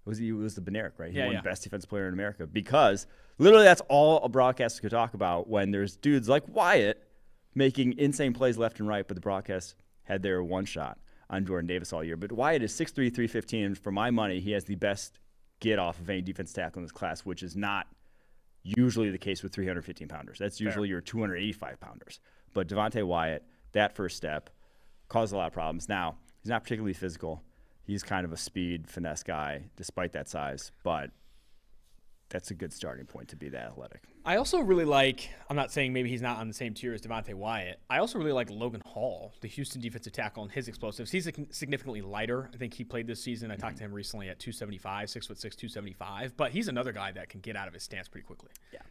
[0.05, 1.11] It was, he was the Bednarik, right?
[1.11, 1.41] He Yeah, won yeah.
[1.41, 3.07] Best Defensive Player in America because
[3.39, 7.03] literally that's all a broadcaster could talk about when there's dudes like Wyatt
[7.55, 10.99] making insane plays left and right, but the broadcast had their one shot
[11.29, 12.17] on Jordan Davis all year.
[12.17, 15.19] But Wyatt is 6'3", 315, and for my money, he has the best
[15.59, 17.87] get off of any defense tackle in this class, which is not
[18.63, 20.39] usually the case with 315 pounders.
[20.39, 22.19] That's usually your 285 pounders.
[22.53, 24.49] But Devonte Wyatt, that first step,
[25.09, 25.87] caused a lot of problems.
[25.87, 27.41] Now, he's not particularly physical.
[27.83, 31.11] He's kind of a speed, finesse guy, despite that size, but
[32.29, 34.03] that's a good starting point to be that athletic.
[34.25, 37.01] I also really like, I'm not saying maybe he's not on the same tier as
[37.01, 37.79] Devonte Wyatt.
[37.89, 41.11] I also really like Logan Hall, the Houston defensive tackle, and his explosives.
[41.11, 42.49] He's sig- significantly lighter.
[42.53, 43.51] I think he played this season.
[43.51, 46.35] I talked to him recently at 275, 6 foot 6, 275.
[46.35, 48.49] But he's another guy that can get out of his stance pretty quickly.
[48.73, 48.81] Yeah.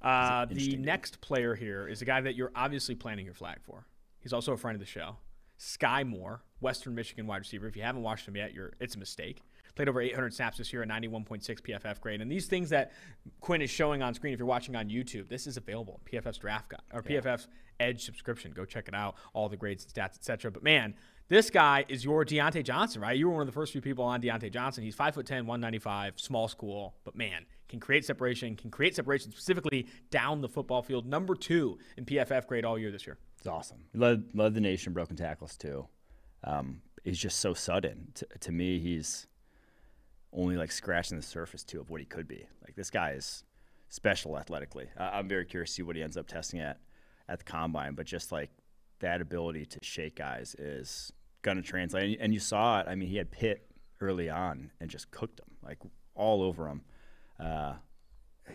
[0.00, 3.86] Uh, the next player here is a guy that you're obviously planting your flag for.
[4.20, 5.16] He's also a friend of the show.
[5.58, 7.66] Skyy Moore, Western Michigan wide receiver.
[7.66, 9.42] If you haven't watched him yet, you're it's a mistake.
[9.76, 12.20] Played over 800 snaps this year, a 91.6 PFF grade.
[12.20, 12.92] And these things that
[13.40, 16.00] Quinn is showing on screen, if you're watching on YouTube, this is available.
[16.10, 17.46] PFF's draft guide or PFF's
[17.78, 18.52] Edge subscription.
[18.52, 19.16] Go check it out.
[19.34, 20.50] All the grades, and stats, etc.
[20.50, 20.94] But man,
[21.28, 23.16] this guy is your Diontae Johnson, right?
[23.16, 24.82] You were one of the first few people on Diontae Johnson.
[24.82, 30.40] He's 5'10, 195, small school, but man, can create separation, can create separation specifically down
[30.40, 31.04] the football field.
[31.04, 33.18] Number two in PFF grade all year this year.
[33.38, 33.78] It's awesome.
[33.92, 35.86] He led, led the nation broken tackles, too.
[36.44, 38.12] Um, he's just so sudden.
[38.14, 39.26] To, to me, he's
[40.36, 42.46] only like scratching the surface, too, of what he could be.
[42.62, 43.42] Like, this guy is
[43.88, 44.88] special athletically.
[44.98, 46.78] Uh, I'm very curious to see what he ends up testing at
[47.28, 48.50] at the combine, but just like
[49.00, 51.12] that ability to shake guys is
[51.42, 52.04] going to translate.
[52.04, 52.86] And, and you saw it.
[52.88, 53.68] I mean, he had Pitt
[54.00, 55.78] early on and just cooked him, like
[56.14, 56.82] all over him.
[57.40, 57.74] Uh,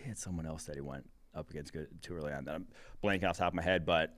[0.00, 2.66] he had someone else that he went up against good, too early on that I'm
[3.02, 4.16] blanking off the top of my head, but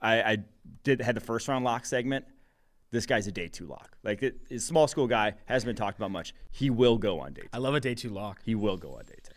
[0.00, 0.38] I, I
[0.82, 2.24] did had the first round lock segment.
[2.90, 3.96] This guy's a day two lock.
[4.04, 6.34] Like it, he's small school guy, hasn't been talked about much.
[6.50, 7.48] He will go on day two.
[7.52, 8.40] I love a day two lock.
[8.44, 9.32] He will go on day two.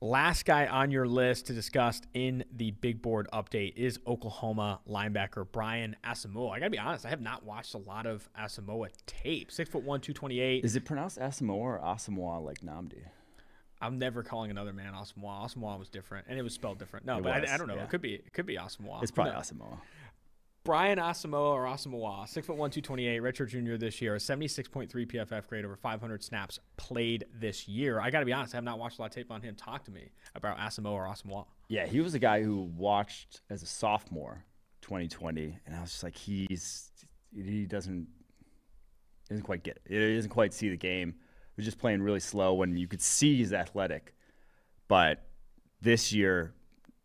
[0.00, 5.44] Last guy on your list to discuss in the big board update is Oklahoma linebacker
[5.50, 6.52] Brian Asamoah.
[6.52, 9.50] I gotta be honest, I have not watched a lot of Asamoah tape.
[9.50, 10.64] Six foot one, two twenty eight.
[10.64, 13.00] Is it pronounced Asamoah or Asamoah like Nnamdi?
[13.80, 15.46] I'm never calling another man Asamoah.
[15.52, 17.04] Asamoah was different, and it was spelled different.
[17.06, 17.74] No, It but I, I don't know.
[17.76, 17.84] yeah.
[17.84, 18.14] it could be.
[18.14, 19.02] It could be Asamoah.
[19.02, 19.50] It's probably knows?
[19.52, 19.78] Asamoah.
[20.64, 24.20] Brian Asamoah or Asamoah, six foot one, two twenty eight, redshirt junior this year, a
[24.20, 28.00] seventy six point three PFF grade over five hundred snaps played this year.
[28.00, 29.54] I got to be honest, I have not watched a lot of tape on him.
[29.54, 31.46] Talk to me about Asamoah or Asamoah.
[31.68, 34.44] Yeah, he was a guy who watched as a sophomore,
[34.82, 36.90] 2020, and I was just like, he's
[37.34, 38.06] he doesn't
[39.28, 39.92] doesn't quite get it.
[39.92, 41.10] He doesn't quite see the game.
[41.10, 44.14] He was just playing really slow when you could see he's athletic,
[44.86, 45.26] but
[45.80, 46.54] this year,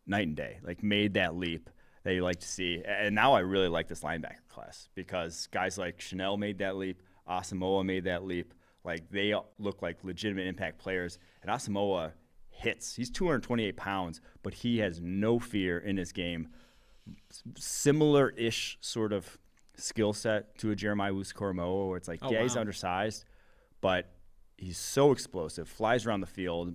[0.06, 1.70] night and day, like made that leap
[2.04, 2.82] that you like to see.
[2.86, 7.02] And now I really like this linebacker class because guys like Chenal made that leap,
[7.28, 8.54] Asamoah made that leap.
[8.84, 12.12] Like they look like legitimate impact players, and Asamoah
[12.50, 12.94] hits.
[12.94, 16.48] He's 228 pounds, but he has no fear in his game.
[17.56, 19.38] Similar-ish sort of
[19.76, 23.24] skill set to a Jeremiah Owusu-Koramoah, where it's like, Oh, yeah, he's undersized,
[23.80, 24.12] but
[24.58, 26.74] he's so explosive, flies around the field,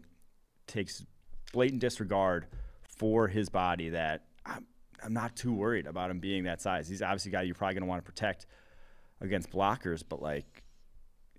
[0.66, 1.06] takes
[1.54, 2.48] blatant disregard
[2.82, 4.66] for his body that I'm,
[5.04, 6.88] I'm not too worried about him being that size.
[6.88, 8.46] He's obviously a guy you're probably going to want to protect
[9.22, 10.64] against blockers, but like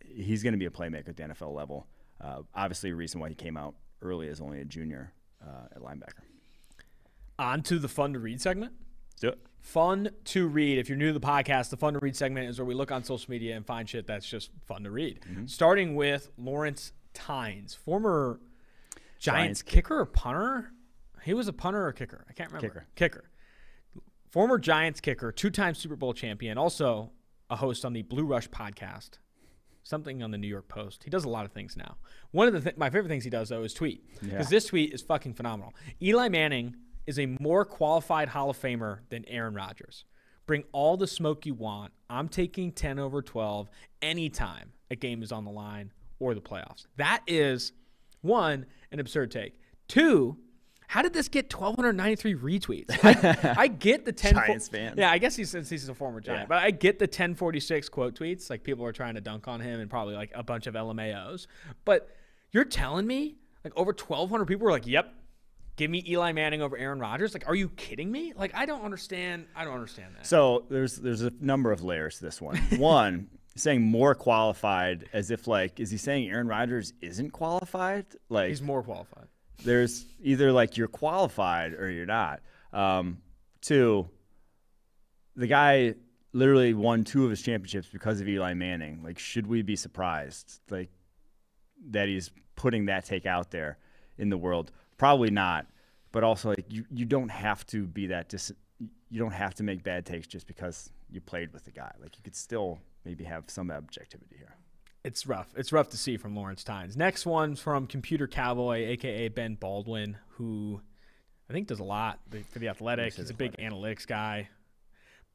[0.05, 1.87] he's going to be a playmaker at the NFL level.
[2.21, 5.81] Uh, obviously, a reason why he came out early as only a junior uh, at
[5.81, 6.23] linebacker.
[7.39, 8.73] On to the fun to read segment.
[9.13, 9.39] Let's do it.
[9.61, 10.79] Fun to read.
[10.79, 12.91] If you're new to the podcast, the fun to read segment is where we look
[12.91, 15.21] on social media and find shit that's just fun to read.
[15.47, 18.41] Starting with Lawrence Tynes, former
[19.19, 20.73] Giants, Giants kicker or punter.
[21.23, 22.25] He was a punter or kicker.
[22.29, 22.87] I can't remember.
[22.95, 23.30] Kicker.
[24.31, 27.11] Former Giants kicker, two-time Super Bowl champion, also
[27.49, 29.19] a host on the Blue Rush podcast.
[29.83, 31.03] Something on the New York Post.
[31.03, 31.97] He does a lot of things now.
[32.31, 34.43] One of the th- my favorite things he does though is tweet because Yeah.
[34.45, 35.75] this tweet is fucking phenomenal.
[36.01, 36.77] Eli Manning
[37.07, 40.05] is a more qualified Hall of Famer than Aaron Rodgers.
[40.47, 41.93] Bring all the smoke you want.
[42.09, 43.69] I'm taking 10 over 12
[44.03, 46.87] anytime a game is on the line or the playoffs.
[46.97, 47.73] That is
[48.21, 49.59] one, an absurd take.
[49.89, 50.37] Two,
[50.91, 52.99] how did this get 1,293 retweets?
[53.05, 54.35] I, I get the 10.
[54.35, 54.95] Giants fan.
[54.99, 56.47] Yeah, I guess he's since he's a former Giant, Yeah.
[56.49, 58.51] but I get the 1046 quote tweets.
[58.51, 61.47] Like people are trying to dunk on him and probably like a bunch of LMAOs.
[61.85, 62.11] But
[62.51, 65.15] you're telling me like over 1,200 people were like, "Yep,
[65.77, 68.33] give me Eli Manning over Aaron Rodgers." Like, are you kidding me?
[68.35, 69.47] Like, I don't understand.
[69.55, 70.27] I don't understand that.
[70.27, 72.57] So there's there's a number of layers to this one.
[72.79, 78.07] One, saying more qualified as if like is he saying Aaron Rodgers isn't qualified?
[78.29, 79.29] Like He's more qualified.
[79.63, 82.41] There's either like you're qualified or you're not.
[82.73, 83.19] Um,
[83.61, 84.09] two,
[85.37, 85.95] the guy
[86.33, 89.03] literally won two of his championships because of Eli Manning.
[89.03, 90.61] Like, should we be surprised?
[90.71, 90.91] Like
[91.91, 93.79] that he's putting that take out there
[94.19, 94.73] in the world?
[94.99, 95.67] Probably not.
[96.13, 98.53] But also, like you, you don't have to be that dis.
[99.11, 101.93] You don't have to make bad takes just because you played with the guy.
[102.01, 104.55] Like you could still maybe have some objectivity here.
[105.05, 105.49] It's rough.
[105.57, 106.97] It's rough to see from Lawrence Tynes.
[106.97, 110.81] Next one's from Computer Cowboy, aka Ben Baldwin, who
[111.49, 112.21] I think does a lot
[112.51, 113.15] for the Athletic.
[113.15, 114.49] He's a big analytics guy.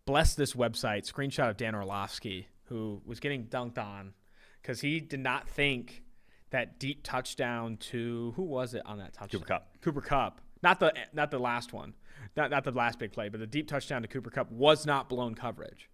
[0.06, 1.12] Bless this website.
[1.12, 4.14] Screenshot of Dan Orlovsky, who was getting dunked on
[4.62, 6.04] because he did not think
[6.52, 9.42] that deep touchdown to who was it on that touchdown?
[9.42, 9.82] Cooper Kupp.
[9.82, 10.42] Cooper Kupp.
[10.64, 11.94] Not the not the last one.
[12.38, 15.10] Not not the last big play, but the deep touchdown to Cooper Kupp was not
[15.10, 15.90] blown coverage.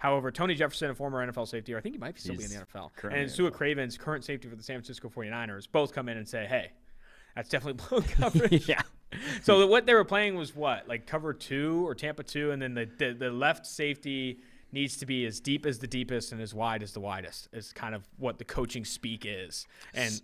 [0.00, 2.44] However, Tony Jefferson, a former NFL safety, or I think he might be still be
[2.44, 6.08] in the NFL, and Sua Cravens, current safety for the San Francisco 49ers, both come
[6.08, 6.72] in and say, hey,
[7.36, 8.66] that's definitely blown coverage.
[8.66, 8.80] yeah.
[9.42, 12.72] So what they were playing was what, like cover two or Tampa two, and then
[12.72, 14.38] the, the the left safety
[14.72, 17.48] needs to be as deep as the deepest and as wide as the widest.
[17.52, 20.18] Is kind of what the coaching speak is, and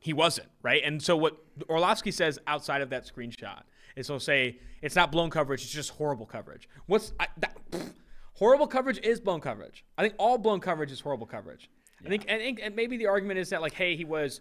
[0.00, 0.82] he wasn't right.
[0.84, 1.36] And so what
[1.68, 3.62] Orlovsky says outside of that screenshot
[3.94, 6.68] is he'll say it's not blown coverage; it's just horrible coverage.
[6.86, 7.92] What's I, that, pfft,
[8.38, 9.84] horrible coverage is blown coverage.
[9.96, 11.68] I think all blown coverage is horrible coverage.
[12.04, 14.40] I think I think and maybe the argument is that like, hey, he was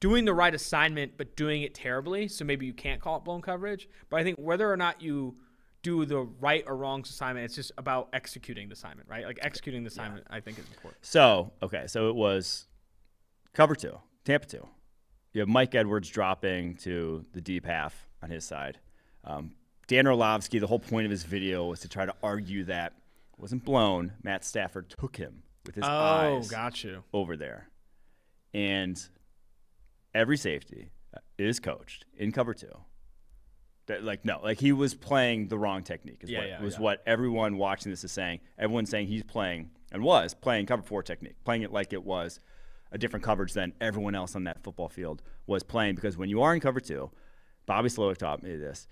[0.00, 3.42] doing the right assignment but doing it terribly, so maybe you can't call it blown
[3.42, 3.88] coverage.
[4.08, 5.34] But I think whether or not you
[5.82, 9.26] do the right or wrong assignment, it's just about executing the assignment, right?
[9.26, 11.04] Like executing the assignment, I think is important.
[11.04, 12.66] So, okay, so it was
[13.52, 14.66] cover two, Tampa two.
[15.32, 18.78] You have Mike Edwards dropping to the deep half on his side.
[19.24, 19.56] Um,
[19.88, 22.94] Dan Orlovsky, the whole point of his video was to try to argue that
[23.38, 24.12] wasn't blown.
[24.22, 27.04] Matt Stafford took him with his Oh, eyes got you.
[27.12, 27.68] over there.
[28.52, 29.00] And
[30.14, 32.72] every safety uh, is coached in cover two.
[33.86, 36.20] That, like no, like he was playing the wrong technique.
[36.22, 36.80] Is Yeah, what yeah, was yeah.
[36.80, 38.40] what everyone watching this is saying.
[38.58, 42.40] Everyone's saying he's playing and was playing cover four technique, playing it like it was
[42.92, 45.96] a different coverage than everyone else on that football field was playing.
[45.96, 47.10] Because when you are in cover two,
[47.66, 48.86] Bobby Slowik taught me this.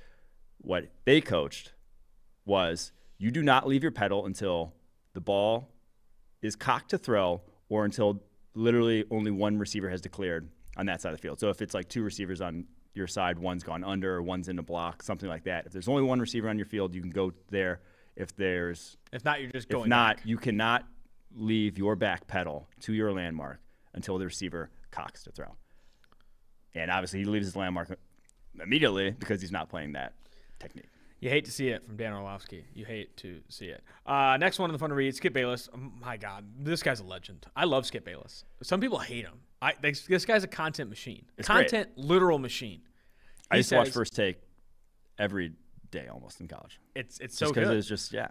[0.58, 1.72] What they coached
[2.44, 4.74] was you do not leave your pedal until
[5.12, 5.68] the ball
[6.42, 8.20] is cocked to throw or until
[8.54, 11.38] literally only one receiver has declared on that side of the field.
[11.38, 12.64] So if it's like two receivers on
[12.94, 15.66] your side, one's gone under one's in a block, something like that.
[15.66, 17.80] If there's only one receiver on your field, you can go there
[18.16, 19.84] If there's If not, you're just going.
[19.84, 20.26] if not, back.
[20.26, 20.84] you cannot
[21.32, 23.60] leave your back pedal to your landmark
[23.94, 25.56] until the receiver cocks to throw.
[26.74, 27.96] And obviously, he leaves his landmark
[28.60, 30.14] immediately because he's not playing that
[30.58, 30.88] technique.
[31.22, 32.64] You hate to see it from Dan Orlovsky.
[32.74, 33.84] You hate to see it.
[34.04, 35.68] Uh, next one on the fun to read, Skip Bayless.
[35.72, 37.46] Oh my God, this guy's a legend.
[37.54, 38.44] I love Skip Bayless.
[38.64, 39.34] Some people hate him.
[39.62, 41.24] I this, this guy's a content machine.
[41.38, 41.70] It's great.
[41.70, 42.80] content literal machine.
[43.52, 44.38] I He used to watch First Take
[45.16, 45.52] every
[45.92, 46.80] day almost in college.
[46.96, 47.78] It's it's so Just because good.
[47.78, 48.28] it's just yeah.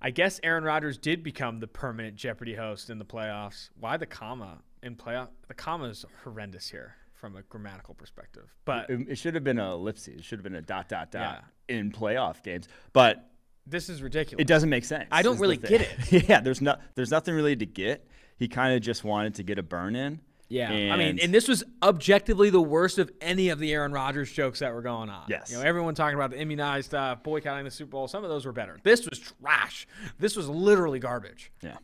[0.00, 3.68] I guess Aaron Rodgers did become the permanent Jeopardy host in the playoffs.
[3.78, 5.28] Why the comma in playoff?
[5.48, 8.52] The comma is horrendous here from a grammatical perspective.
[8.64, 10.16] But It, it should have been a ellipsis.
[10.18, 12.68] It should have been a dot dot dot in playoff games.
[12.92, 13.30] But
[13.66, 14.42] this is ridiculous.
[14.42, 15.06] it doesn't make sense.
[15.10, 16.28] I don't really get it.
[16.28, 18.06] yeah, there's not there's nothing really to get.
[18.36, 20.20] He kind of just wanted to get a burn in.
[20.48, 23.92] Yeah, I mean, And- and this was objectively the worst of any of the Aaron
[23.92, 25.24] Rodgers jokes that were going on.
[25.28, 25.50] Yes.
[25.50, 28.08] you know, everyone talking about the immunized stuff, boycotting the Super Bowl.
[28.08, 28.78] Some of those were better.
[28.82, 29.86] This was trash.
[30.18, 31.50] This was literally garbage.
[31.62, 31.78] Yeah.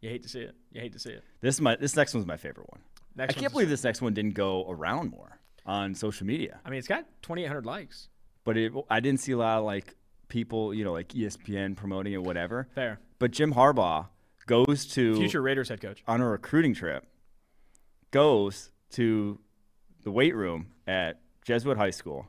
[0.00, 0.54] You hate to see it.
[0.72, 1.22] You hate to see it.
[1.42, 2.80] This is my this next one's my favorite one.
[3.16, 6.60] Next I can't believe this next one didn't go around more on social media.
[6.64, 8.08] I mean, it's got 2,800 likes.
[8.44, 9.94] But it, I didn't see a lot of like
[10.28, 12.68] people, you know, like ESPN promoting it, whatever.
[12.74, 12.98] Fair.
[13.18, 14.06] But Jim Harbaugh
[14.46, 16.02] goes to Future Raiders head coach.
[16.06, 17.06] on a recruiting trip,
[18.10, 19.38] goes to
[20.02, 22.26] the weight room at Jesuit High School,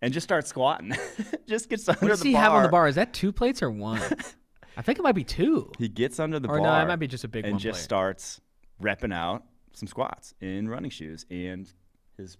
[0.00, 0.94] and just starts squatting.
[1.46, 2.42] just gets under What does the he bar.
[2.42, 2.86] have on the bar?
[2.88, 4.00] Is that two plates or one?
[4.76, 5.70] I think it might be two.
[5.78, 6.82] He gets under the Or no, bar.
[6.82, 7.84] it might be just a big and one just plate.
[7.84, 8.40] starts
[8.80, 9.44] repping out
[9.74, 11.70] some squats in running shoes and
[12.16, 12.36] his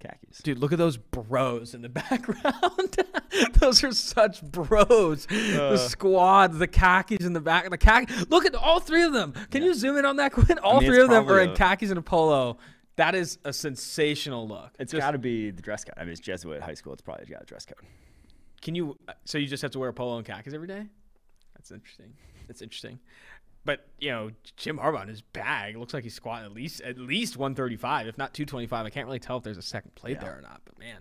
[0.00, 0.38] khakis.
[0.38, 2.96] Dude, look at those bros in the background.
[3.54, 5.26] those are such bros.
[5.30, 5.70] Uh.
[5.70, 7.68] the squad, the khakis in the back.
[7.70, 8.12] The khaki.
[8.28, 9.34] Look at all three of them.
[9.50, 10.58] Can you zoom in on that, Quinn?
[10.58, 12.58] All mean, three of them are in khakis and a polo.
[12.96, 14.72] That is a sensational look.
[14.78, 15.94] It's got to be the dress code.
[15.96, 16.92] I mean, it's Jesuit High School.
[16.92, 17.84] It's probably got a dress code.
[18.62, 18.96] Can you?
[19.24, 20.86] So you just have to wear a polo and khakis every day?
[21.54, 22.14] That's interesting.
[22.46, 23.00] That's interesting.
[23.64, 26.98] But you know, Jim Harbaugh in his bag looks like he's squatting at least at
[26.98, 28.86] least 135, if not 225.
[28.86, 30.60] I can't really tell if there's a second plate there or not.
[30.64, 30.98] But man,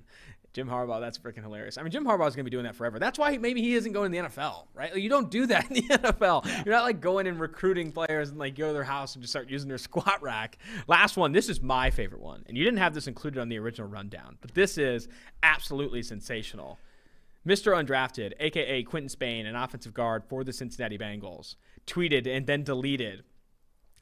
[0.53, 1.79] Jim Harbaugh, that's freaking hilarious.
[1.79, 2.99] I mean, Jim Harbaugh is going to be doing that forever.
[2.99, 4.93] That's why he, maybe he isn't going to the NFL, right?
[4.93, 6.65] Like, you don't do that in the NFL.
[6.65, 9.33] You're not like going and recruiting players and like go to their house and just
[9.33, 10.59] start using their squat rack.
[10.87, 11.31] Last one.
[11.31, 14.37] This is my favorite one, and you didn't have this included on the original rundown,
[14.41, 15.07] but this is
[15.41, 16.77] absolutely sensational.
[17.47, 17.73] Mr.
[17.73, 21.55] Undrafted, aka Quinton Spain, an offensive guard for the Cincinnati Bengals,
[21.85, 23.23] tweeted and then deleted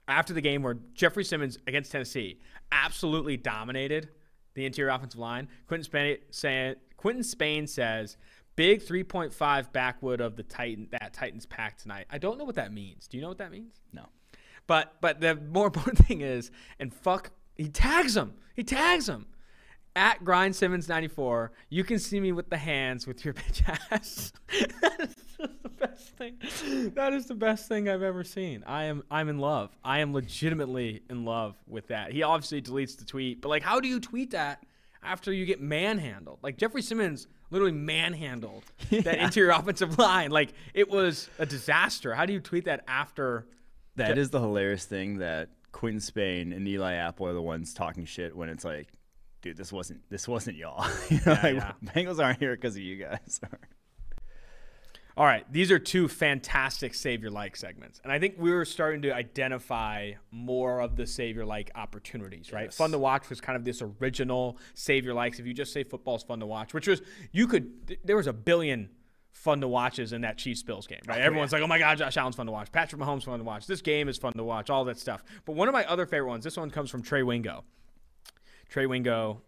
[0.07, 2.39] after the game where Jeffery Simmons against Tennessee
[2.71, 4.09] absolutely dominated
[4.53, 5.47] the interior offensive line.
[5.67, 8.17] Quinton Spain, say, Quinton Spain says,
[8.55, 12.73] "Big 3.5 backwood of the Titan that Titans pack tonight." I don't know what that
[12.73, 13.07] means.
[13.07, 13.79] Do you know what that means?
[13.93, 14.09] No.
[14.67, 18.33] But but the more important thing is, and fuck, he tags him.
[18.55, 19.27] He tags him.
[19.93, 23.61] At Grind Simmons 94, you can see me with the hands with your bitch
[23.91, 24.31] ass.
[25.81, 26.91] that is the best thing.
[26.95, 28.63] That is the best thing I've ever seen.
[28.65, 29.75] I am I'm in love.
[29.83, 32.11] I am legitimately in love with that.
[32.11, 34.63] He obviously deletes the tweet, but like, how do you tweet that
[35.03, 36.39] after you get manhandled?
[36.41, 40.31] Like Jeffery Simmons literally manhandled that interior offensive line.
[40.31, 42.13] Like it was a disaster.
[42.13, 43.47] How do you tweet that after?
[43.95, 47.73] that That is the hilarious thing that Quinton Spain and Eli Apple are the ones
[47.73, 48.87] talking shit when it's like,
[49.41, 50.85] dude, this wasn't this wasn't y'all.
[51.09, 51.73] you know, like, yeah.
[51.85, 53.39] Bengals aren't here because of you guys.
[55.17, 57.99] All right, these are two fantastic savior like segments.
[58.03, 62.65] And I think we were starting to identify more of the savior like opportunities, right?
[62.65, 62.77] Yes.
[62.77, 65.39] Fun to watch was kind of this original savior likes.
[65.39, 67.01] If you just say football's fun to watch, which was,
[67.31, 68.89] you could, th- there was a billion
[69.31, 71.19] fun to watches in that Chiefs Bills game, right?
[71.19, 72.71] Oh, Everyone's like, oh my God, Josh Allen's fun to watch.
[72.71, 73.67] Patrick Mahomes fun to watch.
[73.67, 75.23] This game is fun to watch, all that stuff.
[75.45, 77.63] But one of my other favorite ones, this one comes from Trey Wingo.
[78.69, 79.41] Trey Wingo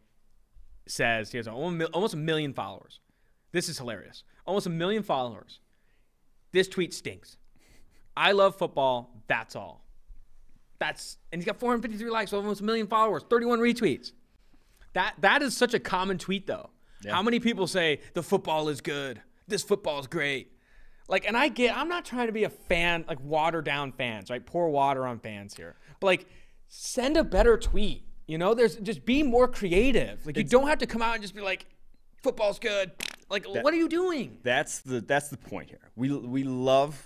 [0.88, 3.00] says he has almost a million followers.
[3.54, 4.24] This is hilarious.
[4.46, 5.60] Almost a million followers.
[6.52, 7.38] This tweet stinks.
[8.18, 9.24] I love football.
[9.28, 9.86] That's all.
[10.80, 14.12] That's and he's got 453 likes, almost a million followers, 31 retweets.
[14.94, 16.70] That that is such a common tweet though.
[17.10, 19.22] How many people say the football is good?
[19.48, 20.52] This football is great.
[21.10, 24.30] Like, and I get, I'm not trying to be a fan, like water down fans,
[24.30, 24.46] right?
[24.46, 25.76] Pour water on fans here.
[26.00, 26.26] But like,
[26.70, 28.06] send a better tweet.
[28.26, 30.26] You know, there's just be more creative.
[30.26, 31.66] Like, you don't have to come out and just be like,
[32.22, 32.92] football's good.
[33.30, 34.38] Like, what are you doing?
[34.44, 35.92] That's the that's the point here.
[35.96, 37.02] We we love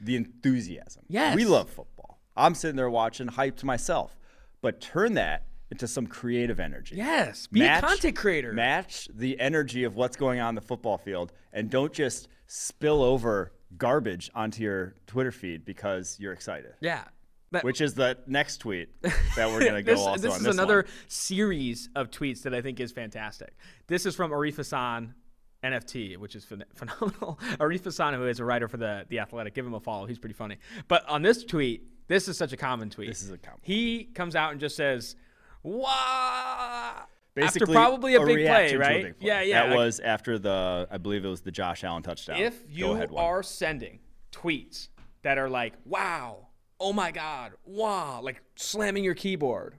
[0.00, 1.04] the enthusiasm.
[1.08, 1.36] Yes.
[1.36, 2.18] We love football.
[2.36, 4.16] I'm sitting there watching, hyped myself.
[4.62, 6.96] But turn that into some creative energy.
[6.96, 8.52] Yes, be a content creator.
[8.52, 13.02] Match the energy of what's going on in the football field and don't just spill
[13.02, 16.72] over garbage onto your Twitter feed because you're excited.
[16.80, 17.04] Yeah.
[17.52, 20.44] That- Which is the next tweet that we're gonna go this, also this on is
[20.44, 20.92] this another one.
[21.08, 23.54] series of tweets that I think is fantastic.
[23.86, 25.14] This is from Arif Hassan,
[25.62, 27.38] NFT, which is phen- phenomenal.
[27.58, 30.06] Arif Hassan, who is a writer for the the Athletic, give him a follow.
[30.06, 30.56] He's pretty funny.
[30.88, 33.08] But on this tweet, this is such a common tweet.
[33.08, 33.60] This is a common.
[33.62, 35.16] He comes out and just says,
[35.62, 37.06] "Wow."
[37.36, 39.02] After Basically, probably a, big play, a right?
[39.04, 39.28] big play.
[39.28, 39.62] Yeah, yeah.
[39.62, 42.40] That like, was after the, I believe it was the Josh Allen touchdown.
[42.40, 44.00] if you ahead are sending
[44.32, 44.88] tweets
[45.22, 46.48] that are like, "Wow,"
[46.80, 49.76] "Oh my God," "Wow," like slamming your keyboard,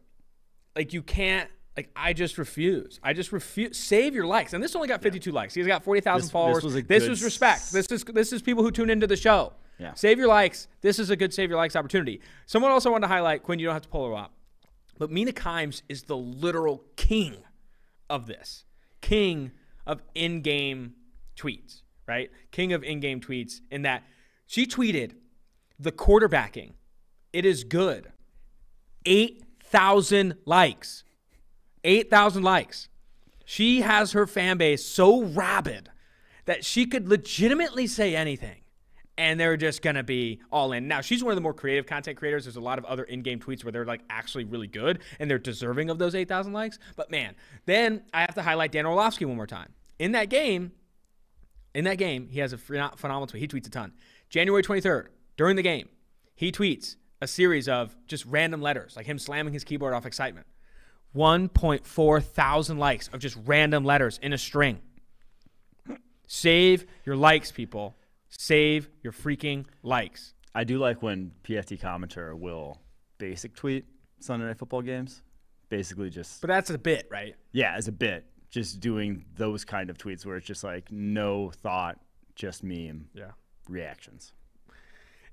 [0.76, 1.50] like you can't.
[1.78, 3.00] Like I just refuse.
[3.02, 3.78] I just refuse.
[3.78, 4.54] Save your likes.
[4.54, 5.54] And this only got 52 likes.
[5.54, 6.64] He's got 40,000 This- this followers.
[6.64, 7.72] was this was respect.
[7.72, 9.54] This is this is people who tune into the show.
[9.80, 9.94] Yeah.
[9.94, 10.68] Save your likes.
[10.82, 12.22] This is a good save your likes opportunity.
[12.46, 13.58] Someone also wanted to highlight Quinn.
[13.58, 14.34] You don't have to pull her up,
[15.00, 17.38] but Mina Kimes is the literal king
[18.10, 18.66] of this.
[19.00, 19.52] King
[19.88, 20.94] of in-game
[21.36, 22.30] tweets, right?
[22.52, 24.04] King of in-game tweets in that
[24.46, 25.14] she tweeted
[25.80, 26.74] the quarterbacking.
[27.34, 28.12] It is good.
[29.06, 31.04] 8,000 likes.
[31.84, 32.90] 8,000 likes.
[33.46, 35.90] She has her fan base so rabid
[36.46, 38.62] that she could legitimately say anything
[39.18, 40.88] and they're just going to be all in.
[40.88, 42.46] Now, she's one of the more creative content creators.
[42.46, 45.30] There's a lot of other in game tweets where they're like actually really good and
[45.30, 46.80] they're deserving of those 8,000 likes.
[46.96, 49.74] But man, then I have to highlight Dan Orlovsky one more time.
[50.00, 50.72] In that game,
[51.76, 53.42] in that game, he has a phenomenal tweet.
[53.42, 53.94] He tweets a ton.
[54.30, 55.08] January 23rd,
[55.38, 55.90] during the game,
[56.34, 60.48] he tweets a series of just random letters, like him slamming his keyboard off excitement.
[61.16, 64.80] 1.4 thousand likes of just random letters in a string.
[66.28, 67.96] Save your likes, people.
[68.30, 70.34] Save your freaking likes.
[70.56, 72.80] I do like when PFT commenter will
[73.18, 73.86] basic tweet
[74.20, 75.22] Sunday Night Football games.
[75.70, 77.36] Basically, just But that's a bit, right?
[77.52, 81.52] yeah, as a bit, just doing those kind of tweets where it's just like no
[81.62, 82.00] thought,
[82.36, 83.32] just meme Yeah.
[83.70, 84.34] reactions.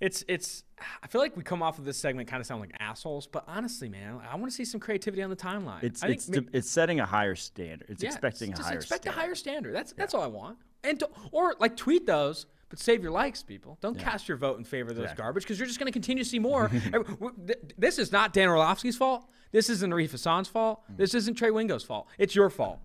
[0.01, 0.63] It's it's.
[1.03, 3.43] I feel like we come off of this segment kind of sound like assholes, but
[3.49, 5.83] honestly, man, I want to see some creativity on the timeline.
[5.83, 7.89] It's I think it's it's setting a higher standard.
[7.91, 9.19] It's Yeah, expecting just a higher expect standard.
[9.19, 9.75] a higher standard.
[9.75, 10.59] That's that's all I want.
[10.85, 13.77] And to, or like tweet those, but save your likes, people.
[13.81, 15.23] Don't cast your vote in favor of those Exactly.
[15.25, 16.67] garbage because you're just going to continue to see more.
[16.93, 19.29] Every- w- th- this is not Dan Orlovsky's fault.
[19.51, 20.83] This isn't Arif Hassan's fault.
[20.93, 20.97] Mm.
[20.99, 22.07] This isn't Trey Wingo's fault.
[22.19, 22.79] It's your fault.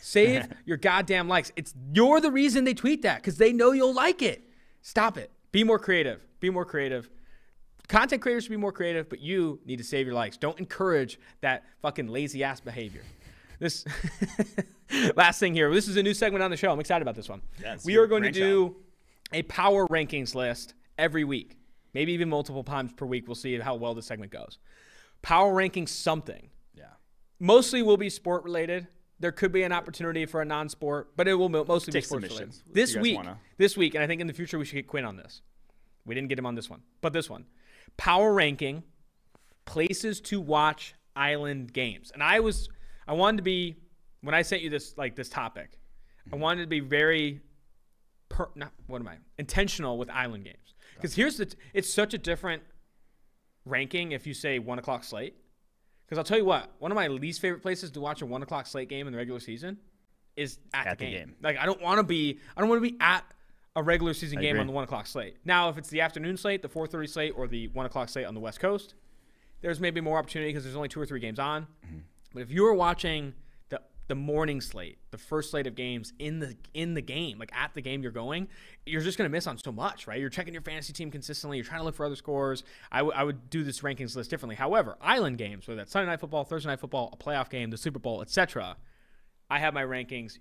[0.00, 1.50] Save your goddamn likes.
[1.56, 4.48] It's you're the reason they tweet that because they know you'll like it.
[4.82, 5.32] Stop it.
[5.50, 6.20] Be more creative.
[6.44, 7.08] Be more creative.
[7.88, 10.36] Content creators should be more creative, but you need to save your likes.
[10.36, 13.00] Don't encourage that fucking lazy ass behavior.
[13.58, 13.86] This
[15.16, 15.72] last thing here.
[15.72, 16.70] This is a new segment on the show.
[16.70, 17.40] I'm excited about this one.
[17.62, 18.76] Yeah, we are going to do
[19.32, 21.56] a power rankings list every week,
[21.94, 23.26] maybe even multiple times per week.
[23.26, 24.58] We'll see how well this segment goes.
[25.22, 26.50] Power ranking something.
[26.76, 26.84] Yeah.
[27.40, 28.86] Mostly will be sport related.
[29.18, 32.28] There could be an opportunity for a non-sport, but it will mo- mostly be sports
[32.28, 32.54] related.
[32.70, 35.06] This week, wanna- this week, and I think in the future we should get Quinn
[35.06, 35.40] on this.
[36.06, 37.46] We didn't get him on this one, but this one,
[37.96, 38.82] power ranking
[39.64, 42.10] places to watch island games.
[42.12, 42.68] And I was,
[43.06, 43.76] I wanted to be
[44.22, 45.78] when I sent you this like this topic,
[46.26, 46.40] I mm-hmm.
[46.40, 47.40] wanted to be very,
[48.28, 52.14] per, not what am I intentional with island games because here's the, t- it's such
[52.14, 52.62] a different
[53.64, 55.36] ranking if you say one o'clock slate.
[56.04, 58.42] Because I'll tell you what, one of my least favorite places to watch a one
[58.42, 59.78] o'clock slate game in the regular season
[60.36, 61.26] is at, At the, the game.
[61.26, 61.36] game.
[61.42, 63.24] Like I don't want to be, I don't want to be at
[63.76, 64.60] a regular season I game agree.
[64.60, 65.36] on the one o'clock slate.
[65.44, 68.34] Now, if it's the afternoon slate, the 4:30 slate, or the one o'clock slate on
[68.34, 68.94] the West Coast,
[69.60, 71.62] there's maybe more opportunity because there's only two or three games on.
[71.86, 71.98] Mm-hmm.
[72.34, 73.34] But if you are watching
[73.70, 77.52] the the morning slate, the first slate of games in the in the game, like
[77.54, 78.46] at the game you're going,
[78.86, 80.20] you're just gonna miss on so much, right?
[80.20, 81.56] You're checking your fantasy team consistently.
[81.56, 82.62] You're trying to look for other scores.
[82.92, 84.56] I, w- I would do this rankings list differently.
[84.56, 87.76] However, island games, whether that's Sunday night football, Thursday night football, a playoff game, the
[87.76, 88.76] Super Bowl, etc.
[89.50, 90.38] I have my rankings.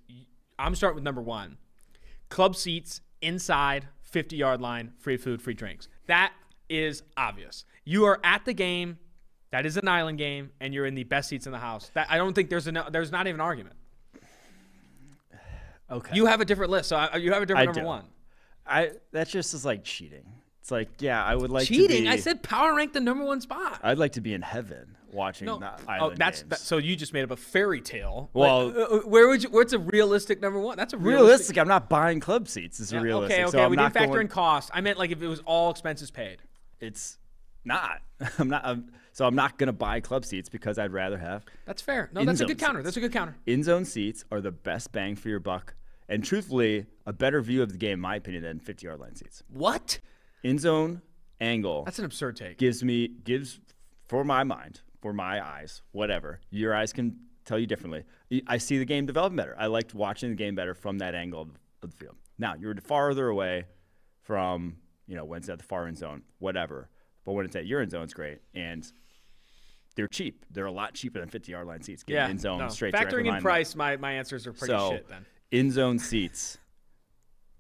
[0.60, 1.58] I'm starting with number one.
[2.30, 5.88] Club seats inside 50 yard line, free food, free drinks.
[6.08, 6.34] That
[6.70, 7.66] is obvious.
[7.86, 8.98] You are at the game.
[9.52, 11.92] That is an island game, and you're in the best seats in the house.
[11.94, 13.76] That I don't think there's a there's not even an argument.
[15.92, 16.16] Okay.
[16.16, 17.86] You have a different list, so I, you have a different I number do.
[17.86, 18.06] one.
[18.66, 20.26] I that just is like cheating.
[20.62, 22.04] It's like yeah, I would like To Cheating.
[22.04, 23.82] be, I said power rank the number one spot.
[23.84, 26.50] I'd like to be in heaven watching no, the oh, island that's games.
[26.50, 28.30] that, so you just made up a fairy tale.
[28.34, 29.50] Well- Like, uh, uh, where would you?
[29.50, 30.78] What's a realistic number one?
[30.78, 31.24] That's a realistic.
[31.26, 31.58] realistic.
[31.60, 32.80] I'm not buying club seats.
[32.80, 33.34] It's Yeah, realistic.
[33.36, 33.52] Okay, okay.
[33.52, 34.72] So I'm we didn't factor going, in cost.
[34.74, 36.40] I meant like if it was all expenses paid.
[36.80, 37.18] It's
[37.64, 38.02] not.
[38.40, 38.66] I'm not.
[38.66, 42.10] I'm, so I'm not gonna buy club seats because I'd rather have That's fair.
[42.14, 42.80] No, that's a zone good counter.
[42.80, 42.86] seats.
[42.86, 43.36] That's a good counter.
[43.46, 45.76] in zone seats are the best bang for your buck,
[46.10, 49.16] and truthfully, a better view of the game, in my opinion, than 50 yard line
[49.16, 49.44] seats.
[49.50, 50.00] What?
[50.44, 51.02] In zone
[51.40, 52.58] angle That's an absurd take.
[52.58, 53.60] gives me gives
[54.08, 56.40] for my mind, for my eyes, whatever.
[56.50, 58.06] Your eyes can tell you differently.
[58.48, 59.54] I see the game develop better.
[59.60, 61.50] I liked watching the game better from that angle of,
[61.82, 62.16] the field.
[62.40, 63.66] Now you're farther away
[64.22, 66.90] from you know when it's at the far end zone, whatever.
[67.26, 68.90] But when it's at your end zone, it's great and.
[69.96, 70.44] They're cheap.
[70.50, 72.02] They're a lot cheaper than 50 yard line seats.
[72.02, 72.30] Getting Yeah.
[72.32, 72.68] in zone no.
[72.70, 75.24] straight Factoring in price, my, my answers are pretty so shit then.
[75.52, 76.58] in zone seats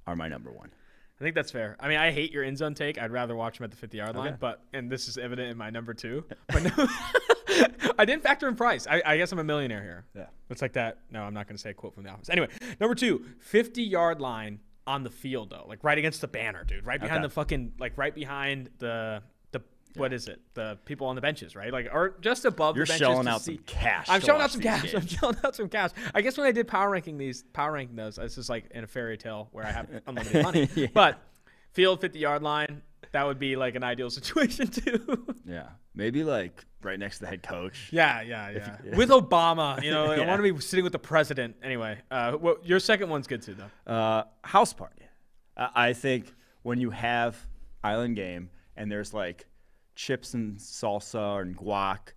[0.07, 0.71] are my number one.
[1.19, 1.77] I think that's fair.
[1.79, 2.99] I mean, I hate your end zone take.
[2.99, 5.57] I'd rather watch them at the 50 yard line, but and this is evident in
[5.57, 6.25] my number two.
[6.47, 6.87] But no,
[7.99, 8.87] I didn't factor in price.
[8.89, 10.05] I, I guess I'm a millionaire here.
[10.15, 10.27] Yeah.
[10.49, 10.99] It's like that.
[11.11, 12.29] No, I'm not going to say a quote from the office.
[12.29, 12.47] Anyway,
[12.79, 16.85] number two, 50 yard line on the field though, like right against the banner, dude,
[16.85, 17.27] right behind Okay.
[17.27, 19.21] the fucking, like right behind the
[19.51, 19.61] the
[19.95, 20.41] what is it?
[20.55, 21.71] The people on the benches, right?
[21.71, 23.07] Like or just above You're the benches.
[23.07, 24.07] shelling to out see- some cash.
[24.09, 24.83] I'm shelling out some cash.
[24.93, 25.11] I'm games.
[25.11, 25.91] shelling out some cash.
[26.13, 28.83] I guess when I did power ranking these, power ranking those, it's just like in
[28.83, 30.69] a fairy tale where I have unlimited money.
[30.75, 30.87] Yeah.
[30.93, 31.19] But
[31.71, 32.81] field 50 yard line,
[33.13, 35.25] that would be like an ideal situation too.
[35.47, 37.89] Yeah, maybe like right next to the head coach.
[37.91, 38.77] yeah, yeah, yeah.
[38.85, 38.95] yeah.
[38.95, 40.27] With Obama, you know, I Yeah.
[40.27, 41.55] want to be sitting with the president.
[41.63, 43.91] Anyway, uh, well, your second one's good too, though.
[43.93, 45.03] Uh, house party.
[45.57, 46.33] I I think
[46.63, 47.37] when you have
[47.83, 49.45] island game and there's like
[49.95, 52.13] chips and salsa and guac,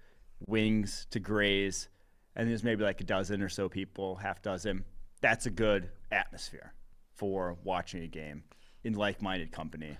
[0.46, 1.88] wings to graze,
[2.34, 4.84] and there's maybe like a dozen or so people, half dozen.
[5.20, 6.72] That's a good atmosphere
[7.12, 8.44] for watching a game
[8.84, 9.96] in like-minded company.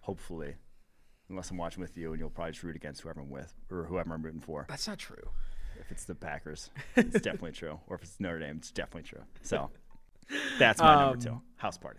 [0.00, 0.54] Hopefully,
[1.28, 3.84] unless I'm watching with you, and you'll probably just root against whoever I'm with or
[3.84, 4.66] whoever I'm rooting for.
[4.68, 5.30] That's not true.
[5.78, 7.80] If it's the Packers, it's definitely true.
[7.86, 9.22] Or if it's Notre Dame, it's definitely true.
[9.42, 9.70] So
[10.58, 11.30] that's my number two.
[11.32, 11.98] Um, House party.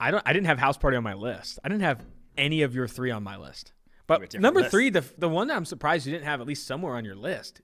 [0.00, 0.22] I don't.
[0.26, 1.58] I didn't have house party on my list.
[1.62, 2.04] I didn't have
[2.36, 3.72] any of your three on my list.
[4.08, 4.70] But number list.
[4.72, 7.14] three, the the one that I'm surprised you didn't have at least somewhere on your
[7.14, 7.60] list,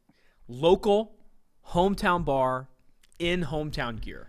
[0.46, 1.16] local,
[1.70, 2.68] hometown bar,
[3.18, 4.28] in hometown gear.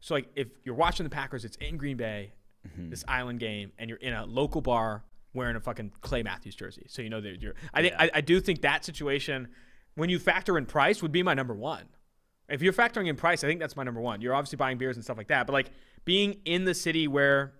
[0.00, 2.32] So like if you're watching the Packers, it's in Green Bay,
[2.68, 2.90] Mm-hmm.
[2.90, 5.02] this island game, and you're in a local bar
[5.34, 6.86] wearing a fucking Clay Matthews jersey.
[6.88, 7.54] So you know that you're.
[7.72, 9.48] I think I, I do think that situation,
[9.94, 11.84] when you factor in price, would be my number one.
[12.48, 14.20] If you're factoring in price, I think that's my number one.
[14.20, 15.70] You're obviously buying beers and stuff like that, but like
[16.04, 17.52] being in the city where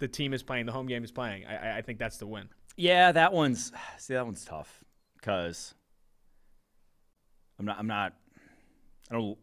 [0.00, 2.26] the team is playing, the home game is playing, I, I- I think that's the
[2.26, 2.48] win.
[2.76, 4.82] Yeah, that one's see that one's tough
[5.16, 5.72] because
[7.58, 8.14] I'm not I'm not
[9.10, 9.38] I don't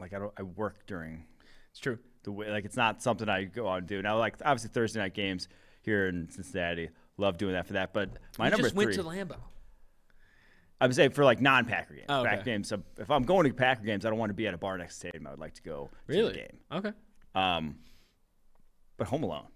[0.00, 1.24] like I don't I work during
[1.70, 1.98] It's true.
[2.24, 4.02] The way like it's not something I go out and do.
[4.02, 5.48] Now like obviously Thursday night games
[5.82, 7.92] here in Cincinnati, love doing that for that.
[7.92, 9.36] But my you number just three, went to Lambeau.
[10.80, 12.30] I'm saying for like non-Packer games, Oh, okay.
[12.30, 12.68] Packer games.
[12.68, 14.76] So if I'm going to Packer games, I don't want to be at a bar
[14.76, 15.26] next to stadium.
[15.26, 16.58] I would like to go to the game.
[16.72, 16.92] Okay.
[17.34, 17.76] Um,
[18.96, 19.46] but Home Alone,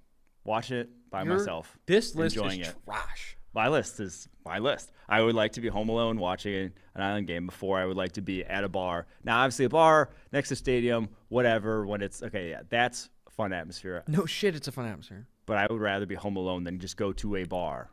[0.45, 1.77] watch it by myself.
[1.87, 2.77] This list enjoying is it.
[2.85, 3.37] trash.
[3.55, 4.93] My list is my list.
[5.09, 8.13] I would like to be home alone watching an island game before I would like
[8.13, 9.07] to be at a bar.
[9.25, 11.87] Now, obviously, a bar next to stadium, whatever.
[11.87, 14.05] When it's okay, yeah, that's a fun atmosphere.
[14.07, 15.27] No shit, it's a fun atmosphere.
[15.47, 17.91] But I would rather be home alone than just go to a bar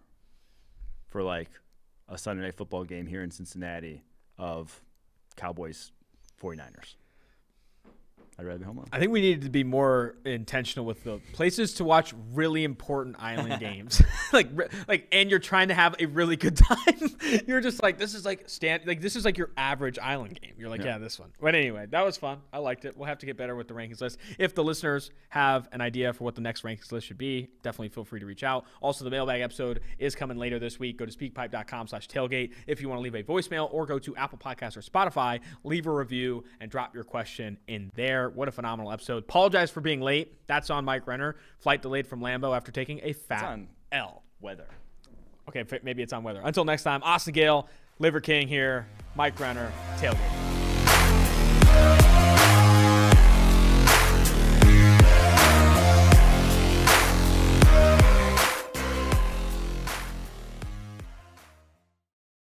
[1.07, 1.49] for like
[2.09, 4.03] a Sunday night football game here in Cincinnati
[4.37, 4.81] of
[5.37, 5.93] Cowboys
[6.41, 6.95] 49ers.
[8.37, 8.89] I'd rather be home alone.
[8.91, 13.15] I think we needed to be more intentional with the places to watch really important
[13.19, 14.01] island games.
[14.33, 14.49] like
[14.87, 17.11] like and you're trying to have a really good time.
[17.47, 20.53] you're just like this is like stand like this is like your average island game.
[20.57, 20.87] You're like, yeah.
[20.87, 20.97] Yeah.
[20.97, 21.31] this one.
[21.39, 22.39] But anyway, that was fun.
[22.51, 22.97] I liked it.
[22.97, 24.17] We'll have to get better with the rankings list.
[24.37, 27.89] If the listeners have an idea for what the next rankings list should be, definitely
[27.89, 28.65] feel free to reach out.
[28.81, 30.97] Also, the mailbag episode is coming later this week.
[30.97, 34.15] Go to speakpipe.com slash tailgate if you want to leave a voicemail or go to
[34.15, 38.24] Apple Podcasts or Spotify, leave a review and drop your question in there.
[38.29, 39.23] What a phenomenal episode.
[39.23, 40.33] Apologize for being late.
[40.47, 41.35] That's on Mike Renner.
[41.59, 43.59] Flight delayed from Lambeau after taking a fat
[43.91, 44.23] L.
[44.41, 44.67] Weather.
[45.49, 46.41] Okay, maybe it's on weather.
[46.43, 47.67] Until next time, Austin Gayle,
[47.99, 50.74] Liver King here, Mike Renner, Tailgate.